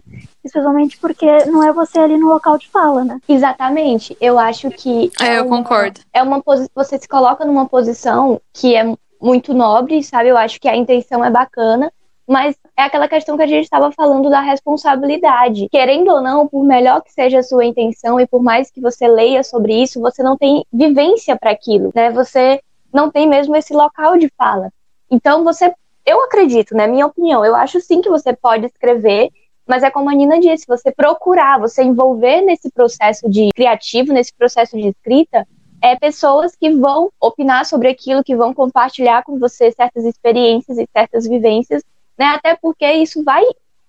[0.44, 3.20] Especialmente porque não é você ali no local de fala, né?
[3.30, 4.18] Exatamente.
[4.20, 5.12] Eu acho que.
[5.22, 6.00] É, eu uma, concordo.
[6.12, 6.42] É uma
[6.74, 8.84] Você se coloca numa posição que é
[9.22, 10.30] muito nobre, sabe?
[10.30, 11.92] Eu acho que a intenção é bacana,
[12.28, 15.68] mas é aquela questão que a gente estava falando da responsabilidade.
[15.70, 19.08] Querendo ou não, por melhor que seja a sua intenção e por mais que você
[19.08, 22.12] leia sobre isso, você não tem vivência para aquilo, né?
[22.12, 22.62] Você
[22.94, 24.72] não tem mesmo esse local de fala.
[25.10, 25.74] Então você,
[26.06, 29.30] eu acredito, né, minha opinião, eu acho sim que você pode escrever,
[29.68, 34.34] mas é como a Nina disse, você procurar, você envolver nesse processo de criativo, nesse
[34.34, 35.48] processo de escrita,
[35.82, 40.88] é pessoas que vão opinar sobre aquilo, que vão compartilhar com você certas experiências e
[40.92, 41.84] certas vivências,
[42.18, 42.26] né?
[42.26, 43.44] Até porque isso vai,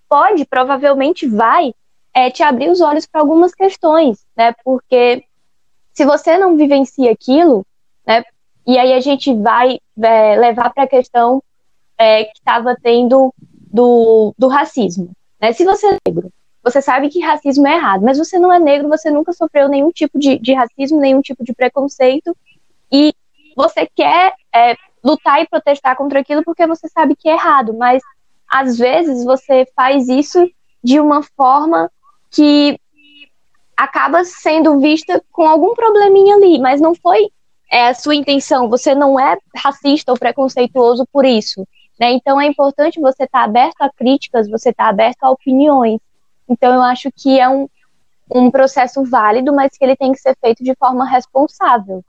[0.07, 1.73] pode, provavelmente vai,
[2.13, 4.53] é, te abrir os olhos para algumas questões, né?
[4.63, 5.23] Porque
[5.93, 7.65] se você não vivencia aquilo,
[8.05, 8.23] né?
[8.65, 11.43] E aí a gente vai é, levar para a questão
[11.97, 13.33] é, que estava tendo
[13.71, 15.11] do, do racismo.
[15.39, 15.53] Né?
[15.53, 16.31] Se você é negro,
[16.63, 19.91] você sabe que racismo é errado, mas você não é negro, você nunca sofreu nenhum
[19.91, 22.35] tipo de, de racismo, nenhum tipo de preconceito,
[22.91, 23.13] e
[23.55, 28.01] você quer é, lutar e protestar contra aquilo porque você sabe que é errado, mas
[28.47, 30.49] às vezes você faz isso
[30.83, 31.89] de uma forma
[32.29, 32.79] que
[33.75, 37.29] acaba sendo vista com algum probleminha ali, mas não foi
[37.71, 41.65] é, a sua intenção, você não é racista ou preconceituoso por isso.
[41.99, 42.11] Né?
[42.11, 45.99] Então é importante você estar tá aberto a críticas, você estar tá aberto a opiniões.
[46.51, 47.67] Então eu acho que é um,
[48.29, 52.03] um processo válido, mas que ele tem que ser feito de forma responsável.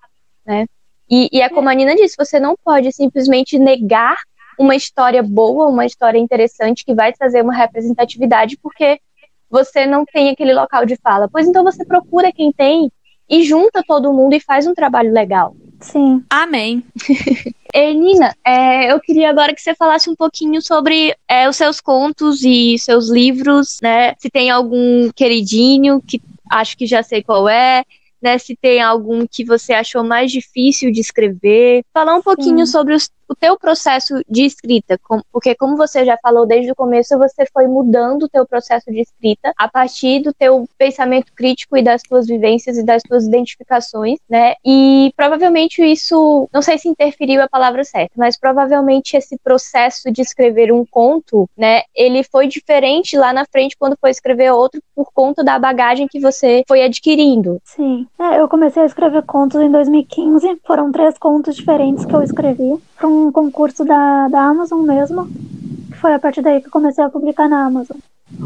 [0.44, 0.66] Né?
[1.08, 4.16] E, e é como a Nina disse, você não pode simplesmente negar
[4.58, 9.00] uma história boa, uma história interessante que vai trazer uma representatividade, porque
[9.48, 11.28] você não tem aquele local de fala.
[11.30, 12.90] Pois então você procura quem tem
[13.32, 15.56] e junta todo mundo e faz um trabalho legal.
[15.80, 16.22] Sim.
[16.28, 16.84] Amém.
[17.74, 21.80] Ei, Nina, é, eu queria agora que você falasse um pouquinho sobre é, os seus
[21.80, 24.14] contos e seus livros, né?
[24.18, 26.20] Se tem algum queridinho que
[26.50, 27.82] acho que já sei qual é,
[28.20, 28.36] né?
[28.36, 31.82] Se tem algum que você achou mais difícil de escrever.
[31.94, 32.72] Falar um pouquinho Sim.
[32.72, 35.00] sobre os, o teu processo de escrita,
[35.32, 39.00] porque como você já falou desde o começo, você foi mudando o teu processo de
[39.00, 44.18] escrita a partir do teu pensamento crítico e das tuas vivências e das tuas identificações,
[44.28, 44.54] né?
[44.64, 50.20] E provavelmente isso, não sei se interferiu a palavra certa, mas provavelmente esse processo de
[50.20, 55.10] escrever um conto, né, ele foi diferente lá na frente quando foi escrever outro por
[55.12, 57.60] conta da bagagem que você foi adquirindo.
[57.64, 58.06] Sim.
[58.18, 62.82] É, eu comecei a escrever contos em 2015, foram três contos diferentes que eu escrevi
[63.02, 65.28] para um concurso da, da Amazon mesmo.
[66.00, 67.96] Foi a partir daí que eu comecei a publicar na Amazon.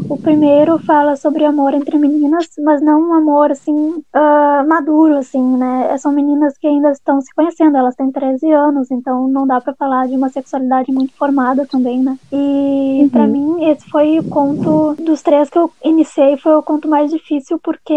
[0.09, 5.41] O primeiro fala sobre amor entre meninas, mas não um amor assim uh, maduro, assim,
[5.57, 5.97] né?
[5.97, 9.73] São meninas que ainda estão se conhecendo, elas têm 13 anos, então não dá para
[9.73, 12.17] falar de uma sexualidade muito formada também, né?
[12.31, 13.09] E uhum.
[13.09, 17.11] para mim esse foi o conto dos três que eu iniciei foi o conto mais
[17.11, 17.93] difícil porque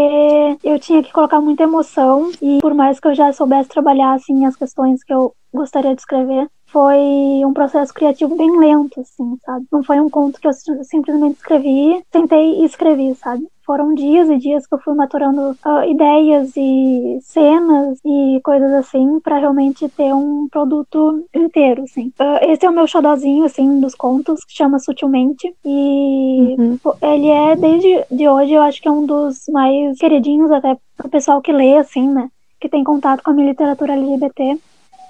[0.65, 4.45] eu tinha que colocar muita emoção e por mais que eu já soubesse trabalhar assim
[4.47, 9.67] as questões que eu gostaria de escrever, foi um processo criativo bem lento, assim, sabe?
[9.73, 10.53] Não foi um conto que eu
[10.85, 13.47] simplesmente escrevi, sentei e escrevi, sabe?
[13.65, 19.21] Foram dias e dias que eu fui maturando uh, ideias e cenas e coisas assim
[19.21, 22.13] para realmente ter um produto inteiro, assim.
[22.21, 25.55] Uh, esse é o meu xodozinho, assim, dos contos, que chama Sutilmente.
[25.65, 26.79] E uhum.
[27.03, 31.09] ele é, desde de hoje, eu acho que é um dos mais queridinhos até pro
[31.09, 32.29] pessoal que lê, assim, né?
[32.61, 34.59] Que tem contato com a minha literatura LGBT.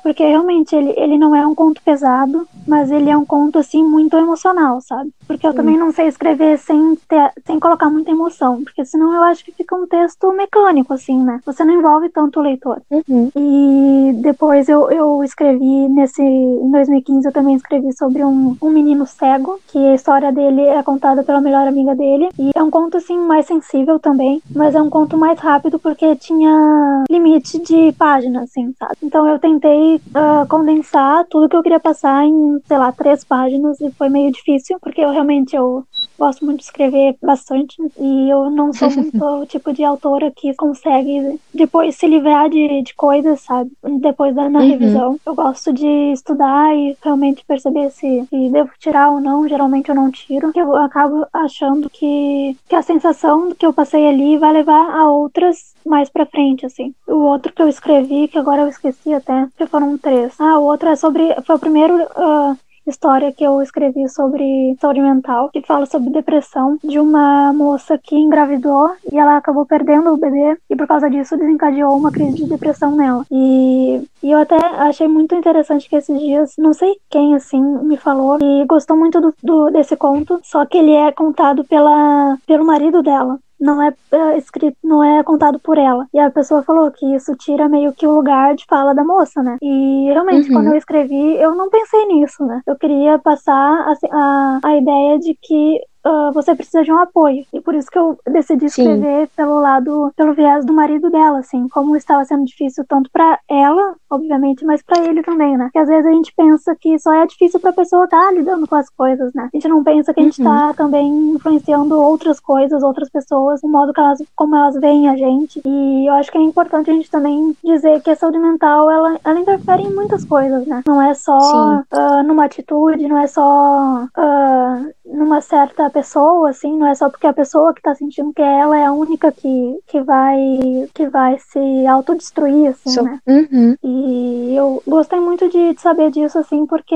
[0.02, 3.84] Porque realmente ele, ele não é um conto pesado, mas ele é um conto assim
[3.84, 5.12] muito emocional, sabe?
[5.26, 5.56] Porque eu Sim.
[5.56, 9.52] também não sei escrever sem, ter, sem colocar muita emoção, porque senão eu acho que
[9.52, 11.40] fica um texto mecânico, assim, né?
[11.44, 12.80] Você não envolve tanto o leitor.
[12.90, 13.30] Uhum.
[13.34, 16.22] E depois eu, eu escrevi nesse.
[16.22, 20.82] Em 2015 eu também escrevi sobre um, um menino cego, que a história dele é
[20.82, 22.28] contada pela melhor amiga dele.
[22.38, 26.16] E é um conto assim mais sensível também, mas é um conto mais rápido porque
[26.16, 28.96] tinha limite de páginas, assim, sabe?
[29.02, 33.80] Então eu tentei uh, condensar tudo que eu queria passar em, sei lá, três páginas
[33.80, 35.84] e foi meio difícil, porque eu realmente eu
[36.18, 40.54] gosto muito de escrever bastante e eu não sou muito o tipo de autora que
[40.54, 43.70] consegue depois se livrar de, de coisas, sabe?
[44.00, 44.68] Depois da na uhum.
[44.68, 45.20] revisão.
[45.24, 49.48] Eu gosto de estudar e realmente perceber se, se, devo tirar ou não.
[49.48, 54.38] Geralmente eu não tiro, eu acabo achando que, que a sensação que eu passei ali
[54.38, 56.94] vai levar a outras mais pra frente, assim.
[57.06, 60.34] O outro que eu escrevi, que agora eu esqueci até, que foram três.
[60.38, 61.34] Ah, o outro é sobre.
[61.44, 61.94] Foi o primeiro.
[61.94, 62.56] Uh,
[62.86, 68.16] história que eu escrevi sobre saúde mental, que fala sobre depressão de uma moça que
[68.16, 72.48] engravidou e ela acabou perdendo o bebê e por causa disso desencadeou uma crise de
[72.48, 73.24] depressão nela.
[73.30, 77.96] E, e eu até achei muito interessante que esses dias, não sei quem assim me
[77.96, 82.64] falou e gostou muito do, do desse conto, só que ele é contado pela, pelo
[82.64, 86.06] marido dela não é, é, escrito, não é contado por ela.
[86.12, 89.42] E a pessoa falou que isso tira meio que o lugar de fala da moça,
[89.42, 89.58] né?
[89.60, 90.54] E realmente, uhum.
[90.54, 92.62] quando eu escrevi, eu não pensei nisso, né?
[92.66, 97.44] Eu queria passar a, a, a ideia de que uh, você precisa de um apoio.
[97.52, 99.32] E por isso que eu decidi escrever Sim.
[99.36, 103.94] pelo lado, pelo viés do marido dela, assim, como estava sendo difícil tanto para ela,
[104.08, 105.64] obviamente, mas para ele também, né?
[105.64, 108.66] Porque às vezes a gente pensa que só é difícil pra pessoa estar tá lidando
[108.66, 109.48] com as coisas, né?
[109.52, 110.48] A gente não pensa que a gente uhum.
[110.48, 115.16] tá também influenciando outras coisas, outras pessoas, o modo que elas, como elas veem a
[115.16, 115.60] gente.
[115.64, 119.18] E eu acho que é importante a gente também dizer que a saúde mental, ela,
[119.24, 120.82] ela interfere em muitas coisas, né?
[120.86, 126.86] Não é só uh, numa atitude, não é só uh, numa certa pessoa, assim, não
[126.86, 130.00] é só porque a pessoa que tá sentindo que ela é a única que, que
[130.00, 133.18] vai que vai se autodestruir, assim, so, né?
[133.26, 133.76] Uhum.
[133.82, 136.94] E eu gostei muito de, de, saber disso, assim, porque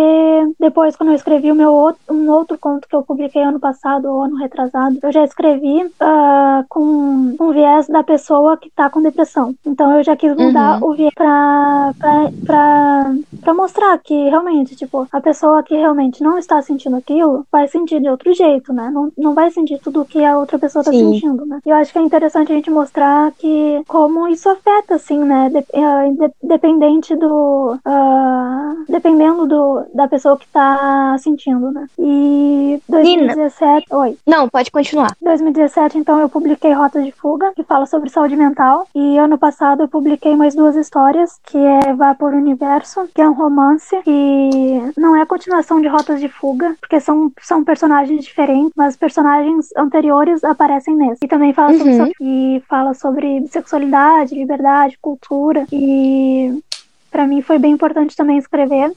[0.59, 4.07] depois, quando eu escrevi o meu outro, um outro conto que eu publiquei ano passado
[4.07, 9.03] ou ano retrasado, eu já escrevi uh, com, com viés da pessoa que tá com
[9.03, 9.55] depressão.
[9.64, 10.90] Então eu já quis mudar uhum.
[10.90, 16.38] o viés pra, pra, pra, pra mostrar que realmente, tipo, a pessoa que realmente não
[16.38, 18.84] está sentindo aquilo vai sentir de outro jeito, né?
[18.85, 18.91] Né?
[18.91, 21.12] Não, não vai sentir tudo o que a outra pessoa tá Sim.
[21.12, 21.61] sentindo, né?
[21.64, 25.51] E eu acho que é interessante a gente mostrar que como isso afeta, assim, né?
[25.51, 27.78] De, uh, dependente do.
[27.87, 31.87] Uh, dependendo do, da pessoa que tá sentindo, né?
[31.99, 33.87] E 2017.
[33.91, 34.03] Nina.
[34.03, 34.18] Oi.
[34.26, 35.16] Não, pode continuar.
[35.20, 38.87] 2017, então, eu publiquei Rota de Fuga, que fala sobre saúde mental.
[38.95, 43.32] E ano passado eu publiquei mais duas histórias, que é Vapor Universo, que é um
[43.32, 48.72] romance que não é a continuação de Rotas de Fuga, porque são, são personagens diferentes,
[48.77, 51.25] mas personagens anteriores aparecem nesse.
[51.25, 51.97] E também fala uhum.
[51.97, 56.62] sobre e fala sobre sexualidade, liberdade, cultura e
[57.11, 58.93] para mim foi bem importante também escrever,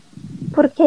[0.53, 0.84] porque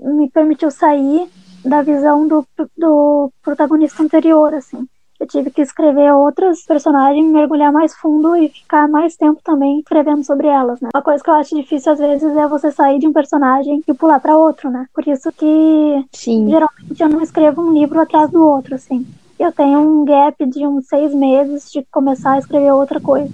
[0.00, 1.28] me permitiu sair
[1.64, 2.46] da visão do,
[2.76, 4.86] do protagonista anterior, assim.
[5.18, 10.24] Eu tive que escrever outras personagens, mergulhar mais fundo e ficar mais tempo também escrevendo
[10.24, 10.90] sobre elas, né?
[10.94, 13.94] Uma coisa que eu acho difícil às vezes é você sair de um personagem e
[13.94, 14.86] pular para outro, né?
[14.92, 16.50] Por isso que Sim.
[16.50, 19.06] geralmente eu não escrevo um livro atrás do outro, assim.
[19.38, 23.32] Eu tenho um gap de uns seis meses de começar a escrever outra coisa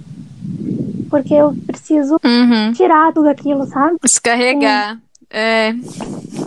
[1.11, 2.71] porque eu preciso uhum.
[2.71, 3.97] tirar tudo aquilo, sabe?
[4.01, 4.97] Descarregar.
[5.31, 5.73] É.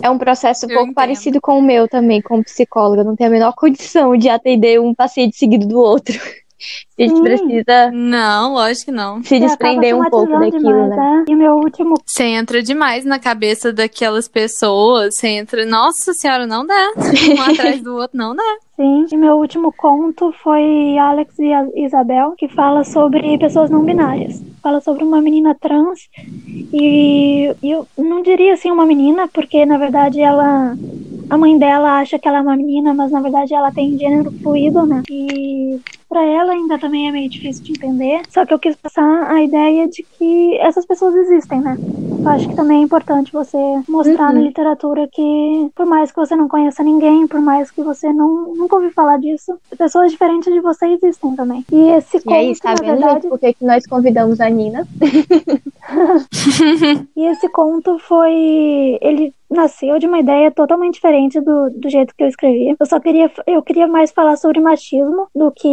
[0.01, 0.95] É um processo um pouco entendo.
[0.95, 3.03] parecido com o meu também, como psicóloga.
[3.03, 6.19] Não tenho a menor condição de atender um paciente seguido do outro.
[6.97, 7.23] A gente Sim.
[7.23, 7.91] precisa.
[7.91, 9.21] Não, lógico que não.
[9.23, 10.95] Se desprender um pouco daquilo, demais, né?
[10.95, 11.25] né?
[11.27, 11.95] E meu último.
[12.05, 15.15] Você entra demais na cabeça daquelas pessoas.
[15.15, 15.65] Você entra.
[15.65, 16.93] Nossa senhora, não dá.
[16.97, 18.57] Um atrás do outro, não dá.
[18.75, 24.41] Sim, e meu último conto foi Alex e Isabel, que fala sobre pessoas não binárias.
[24.61, 26.09] Fala sobre uma menina trans
[26.73, 30.75] e, e eu não diria assim uma menina, porque na verdade ela
[31.29, 34.31] a mãe dela acha que ela é uma menina, mas na verdade ela tem gênero
[34.43, 35.03] fluido, né?
[35.09, 35.79] E
[36.15, 38.21] para ela ainda também é meio difícil de entender.
[38.29, 41.77] Só que eu quis passar a ideia de que essas pessoas existem, né?
[41.77, 43.57] Eu acho que também é importante você
[43.89, 44.35] mostrar uhum.
[44.35, 48.55] na literatura que, por mais que você não conheça ninguém, por mais que você não,
[48.55, 51.65] nunca ouviu falar disso, pessoas diferentes de você existem também.
[51.69, 53.23] E esse e conto, aí, tá vendo, verdade...
[53.23, 54.87] gente, por que nós convidamos a Nina?
[57.13, 58.97] e esse conto foi.
[59.01, 62.75] Ele nasceu de uma ideia totalmente diferente do, do jeito que eu escrevi.
[62.79, 65.67] Eu só queria, eu queria mais falar sobre machismo do que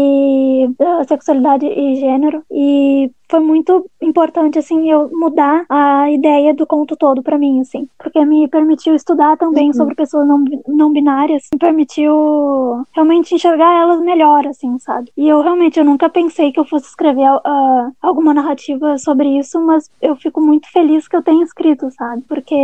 [0.67, 2.45] uh, sexualidade e gênero.
[2.51, 7.89] E foi muito importante, assim, eu mudar a ideia do conto todo para mim, assim.
[7.99, 9.73] Porque me permitiu estudar também uhum.
[9.73, 15.11] sobre pessoas não, não binárias, me permitiu realmente enxergar elas melhor, assim, sabe?
[15.17, 19.59] E eu realmente, eu nunca pensei que eu fosse escrever uh, alguma narrativa sobre isso,
[19.65, 22.23] mas eu fico muito feliz que eu tenha escrito, sabe?
[22.29, 22.55] Porque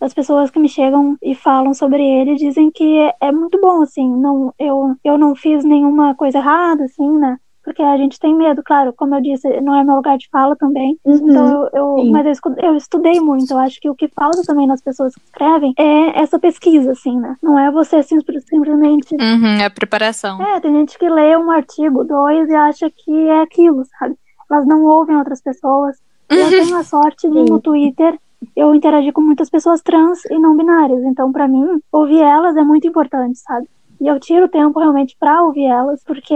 [0.00, 3.82] as pessoas que me chegam e falam sobre ele dizem que é, é muito bom,
[3.82, 7.38] assim, não, eu, eu não fiz nenhuma coisa errada, assim, né?
[7.68, 10.56] Porque a gente tem medo, claro, como eu disse, não é meu lugar de fala
[10.56, 10.98] também.
[11.04, 13.52] Uhum, então eu, eu mas eu, eu, estudei muito.
[13.52, 17.20] Eu acho que o que falta também nas pessoas que escrevem é essa pesquisa, assim,
[17.20, 17.36] né?
[17.42, 19.14] Não é você simplesmente.
[19.14, 20.40] Uhum, é a preparação.
[20.42, 24.16] É, tem gente que lê um artigo, dois e acha que é aquilo, sabe?
[24.50, 25.98] Elas não ouvem outras pessoas.
[26.30, 26.50] Eu uhum.
[26.50, 28.18] tenho a sorte de no Twitter
[28.56, 31.02] eu interagir com muitas pessoas trans e não binárias.
[31.04, 33.68] Então, para mim, ouvir elas é muito importante, sabe?
[34.00, 36.34] E eu tiro tempo realmente para ouvir elas, porque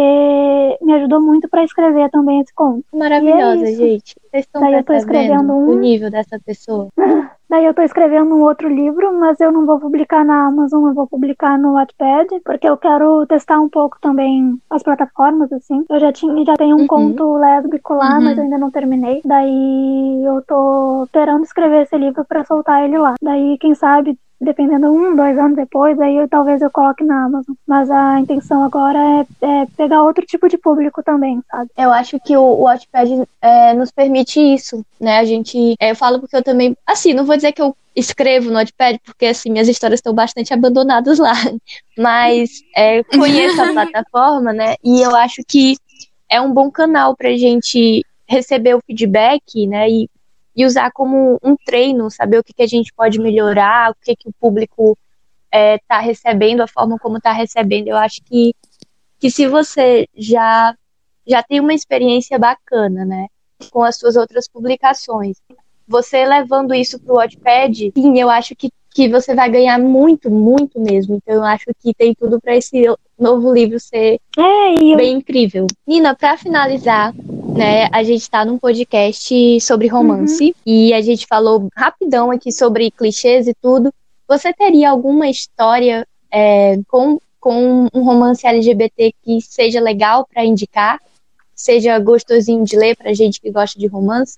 [0.80, 2.84] me ajudou muito para escrever também esse conto.
[2.92, 4.14] Maravilhosa, é gente.
[4.30, 5.70] Vocês estão Daí eu tô escrevendo um...
[5.70, 6.88] o nível dessa pessoa.
[7.52, 10.94] Daí eu tô escrevendo um outro livro, mas eu não vou publicar na Amazon, eu
[10.94, 15.84] vou publicar no Wattpad, porque eu quero testar um pouco também as plataformas, assim.
[15.90, 16.86] Eu já tinha, já tenho um uhum.
[16.86, 18.24] conto lésbico lá, uhum.
[18.24, 19.20] mas eu ainda não terminei.
[19.22, 23.16] Daí eu tô esperando escrever esse livro para soltar ele lá.
[23.22, 27.54] Daí, quem sabe, dependendo um, dois anos depois, aí eu, talvez eu coloque na Amazon.
[27.66, 31.70] Mas a intenção agora é, é, pegar outro tipo de público também, sabe?
[31.76, 35.18] Eu acho que o, o Wattpad é, nos permite isso, né?
[35.18, 38.48] A gente, é, eu falo porque eu também, assim, não vou dizer que eu escrevo
[38.48, 41.32] no Wattpad, porque assim, minhas histórias estão bastante abandonadas lá,
[41.96, 44.74] mas é, conheço a plataforma, né?
[44.82, 45.76] E eu acho que
[46.28, 49.88] é um bom canal pra gente receber o feedback, né?
[49.88, 50.08] E
[50.54, 54.14] e usar como um treino, saber o que, que a gente pode melhorar, o que,
[54.14, 54.96] que o público
[55.52, 57.88] está é, tá recebendo, a forma como está recebendo.
[57.88, 58.54] Eu acho que,
[59.18, 60.74] que se você já,
[61.26, 63.26] já tem uma experiência bacana, né,
[63.70, 65.36] com as suas outras publicações,
[65.86, 70.30] você levando isso para o Wattpad, sim, eu acho que, que você vai ganhar muito,
[70.30, 71.16] muito mesmo.
[71.16, 72.84] Então eu acho que tem tudo para esse
[73.18, 74.96] novo livro ser é, eu...
[74.96, 75.66] bem incrível.
[75.86, 77.12] Nina, para finalizar,
[77.52, 77.88] né?
[77.92, 80.52] A gente está num podcast sobre romance uhum.
[80.64, 83.92] e a gente falou rapidão aqui sobre clichês e tudo.
[84.28, 90.98] Você teria alguma história é, com, com um romance LGBT que seja legal para indicar?
[91.54, 94.34] Seja gostosinho de ler para gente que gosta de romance?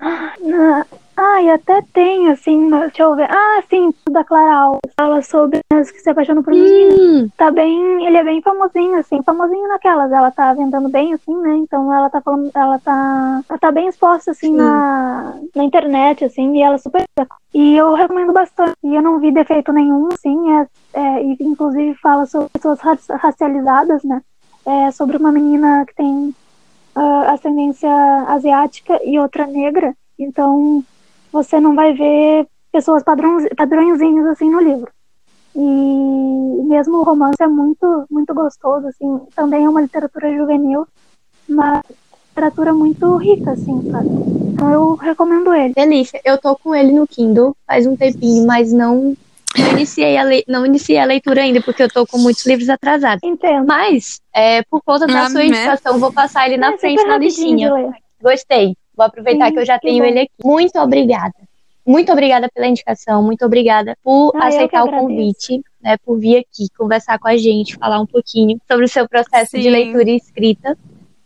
[1.45, 3.31] E até tem, assim, deixa eu ver.
[3.31, 4.81] Ah, sim, da Clara Alves.
[4.97, 7.29] Fala sobre as que se apaixonam por hum.
[7.37, 10.11] Tá bem, ele é bem famosinho, assim, famosinho naquelas.
[10.11, 11.57] Ela tá vendendo bem, assim, né?
[11.57, 16.57] Então ela tá falando, ela tá, ela tá bem exposta, assim, na, na internet, assim,
[16.57, 17.05] e ela é super.
[17.53, 18.75] E eu recomendo bastante.
[18.83, 24.03] E eu não vi defeito nenhum, assim, é, é, e inclusive fala sobre pessoas racializadas,
[24.03, 24.23] né?
[24.65, 26.35] É sobre uma menina que tem
[26.97, 27.91] uh, ascendência
[28.29, 29.95] asiática e outra negra.
[30.19, 30.83] Então,
[31.35, 34.89] você não vai ver pessoas padrões, padrõezinhos assim no livro.
[35.57, 40.87] E mesmo o romance é muito, muito gostoso, assim, também é uma literatura juvenil,
[41.49, 41.83] mas
[42.29, 44.09] literatura muito rica, assim, sabe?
[44.53, 45.75] Então eu recomendo ele.
[45.75, 49.17] Delícia, eu tô com ele no Kindle faz um tempinho, mas não
[49.57, 50.45] não iniciei, a le...
[50.49, 53.23] não iniciei a leitura ainda, porque eu tô com muitos livros atrasados.
[53.23, 53.67] Entendo.
[53.67, 55.47] Mas, é, por conta da ah, sua né?
[55.47, 57.71] indicação, vou passar ele na é, frente na listinha.
[58.21, 58.77] Gostei.
[58.97, 60.09] Vou aproveitar Sim, que eu já que tenho bom.
[60.09, 60.33] ele aqui.
[60.45, 61.35] Muito obrigada.
[61.87, 66.67] Muito obrigada pela indicação, muito obrigada por ah, aceitar o convite, né, por vir aqui
[66.79, 69.61] conversar com a gente, falar um pouquinho sobre o seu processo Sim.
[69.61, 70.79] de leitura e escrita.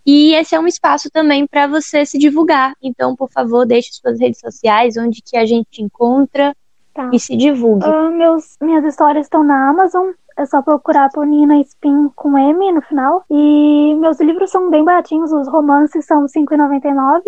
[0.04, 2.74] E esse é um espaço também para você se divulgar.
[2.82, 6.52] Então, por favor, deixe suas redes sociais, onde que a gente te encontra,
[6.98, 7.10] Tá.
[7.12, 7.86] E se divulgue.
[7.86, 10.10] Uh, meus, minhas histórias estão na Amazon.
[10.36, 13.24] É só procurar por Nina Spin com M no final.
[13.30, 15.30] E meus livros são bem baratinhos.
[15.30, 17.22] Os romances são R$ 5,99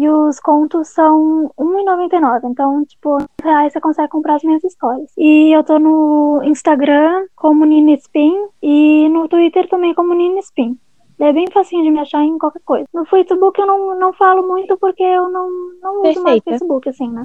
[0.00, 2.40] e os contos são R$1,99.
[2.44, 5.12] Então, tipo, reais você consegue comprar as minhas histórias.
[5.18, 10.78] E eu tô no Instagram como Nina Spin e no Twitter também como Nina Spin.
[11.18, 12.86] É bem facinho de me achar em qualquer coisa.
[12.94, 15.50] No Facebook eu não, não falo muito porque eu não,
[15.82, 17.22] não uso mais Facebook, assim, né?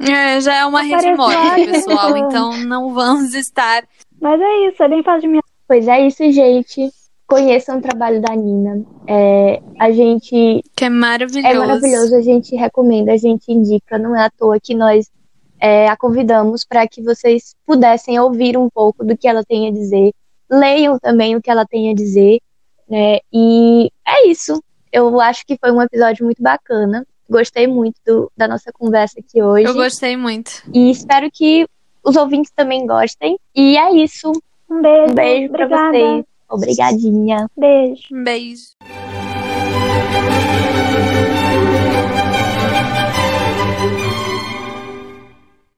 [0.00, 3.84] É, já é uma rede morta, pessoal, então não vamos estar.
[4.18, 5.40] Mas é isso, é bem fácil de me.
[5.68, 6.90] Pois é isso, gente.
[7.26, 8.84] Conheçam o trabalho da Nina.
[9.08, 10.62] É, a gente.
[10.76, 11.46] Que é maravilhoso.
[11.46, 13.98] É maravilhoso, a gente recomenda, a gente indica.
[13.98, 15.10] Não é à toa que nós
[15.60, 19.72] é, a convidamos para que vocês pudessem ouvir um pouco do que ela tem a
[19.72, 20.12] dizer.
[20.50, 22.40] Leiam também o que ela tem a dizer.
[22.88, 23.18] Né?
[23.32, 24.62] E é isso.
[24.92, 27.06] Eu acho que foi um episódio muito bacana.
[27.28, 29.66] Gostei muito do, da nossa conversa aqui hoje.
[29.66, 30.62] Eu gostei muito.
[30.72, 31.66] E espero que
[32.04, 33.38] os ouvintes também gostem.
[33.54, 34.30] E é isso.
[34.70, 35.12] Um beijo.
[35.12, 36.24] Um beijo pra vocês.
[36.54, 37.48] Obrigadinha.
[37.56, 38.08] Beijo.
[38.24, 38.74] Beijo.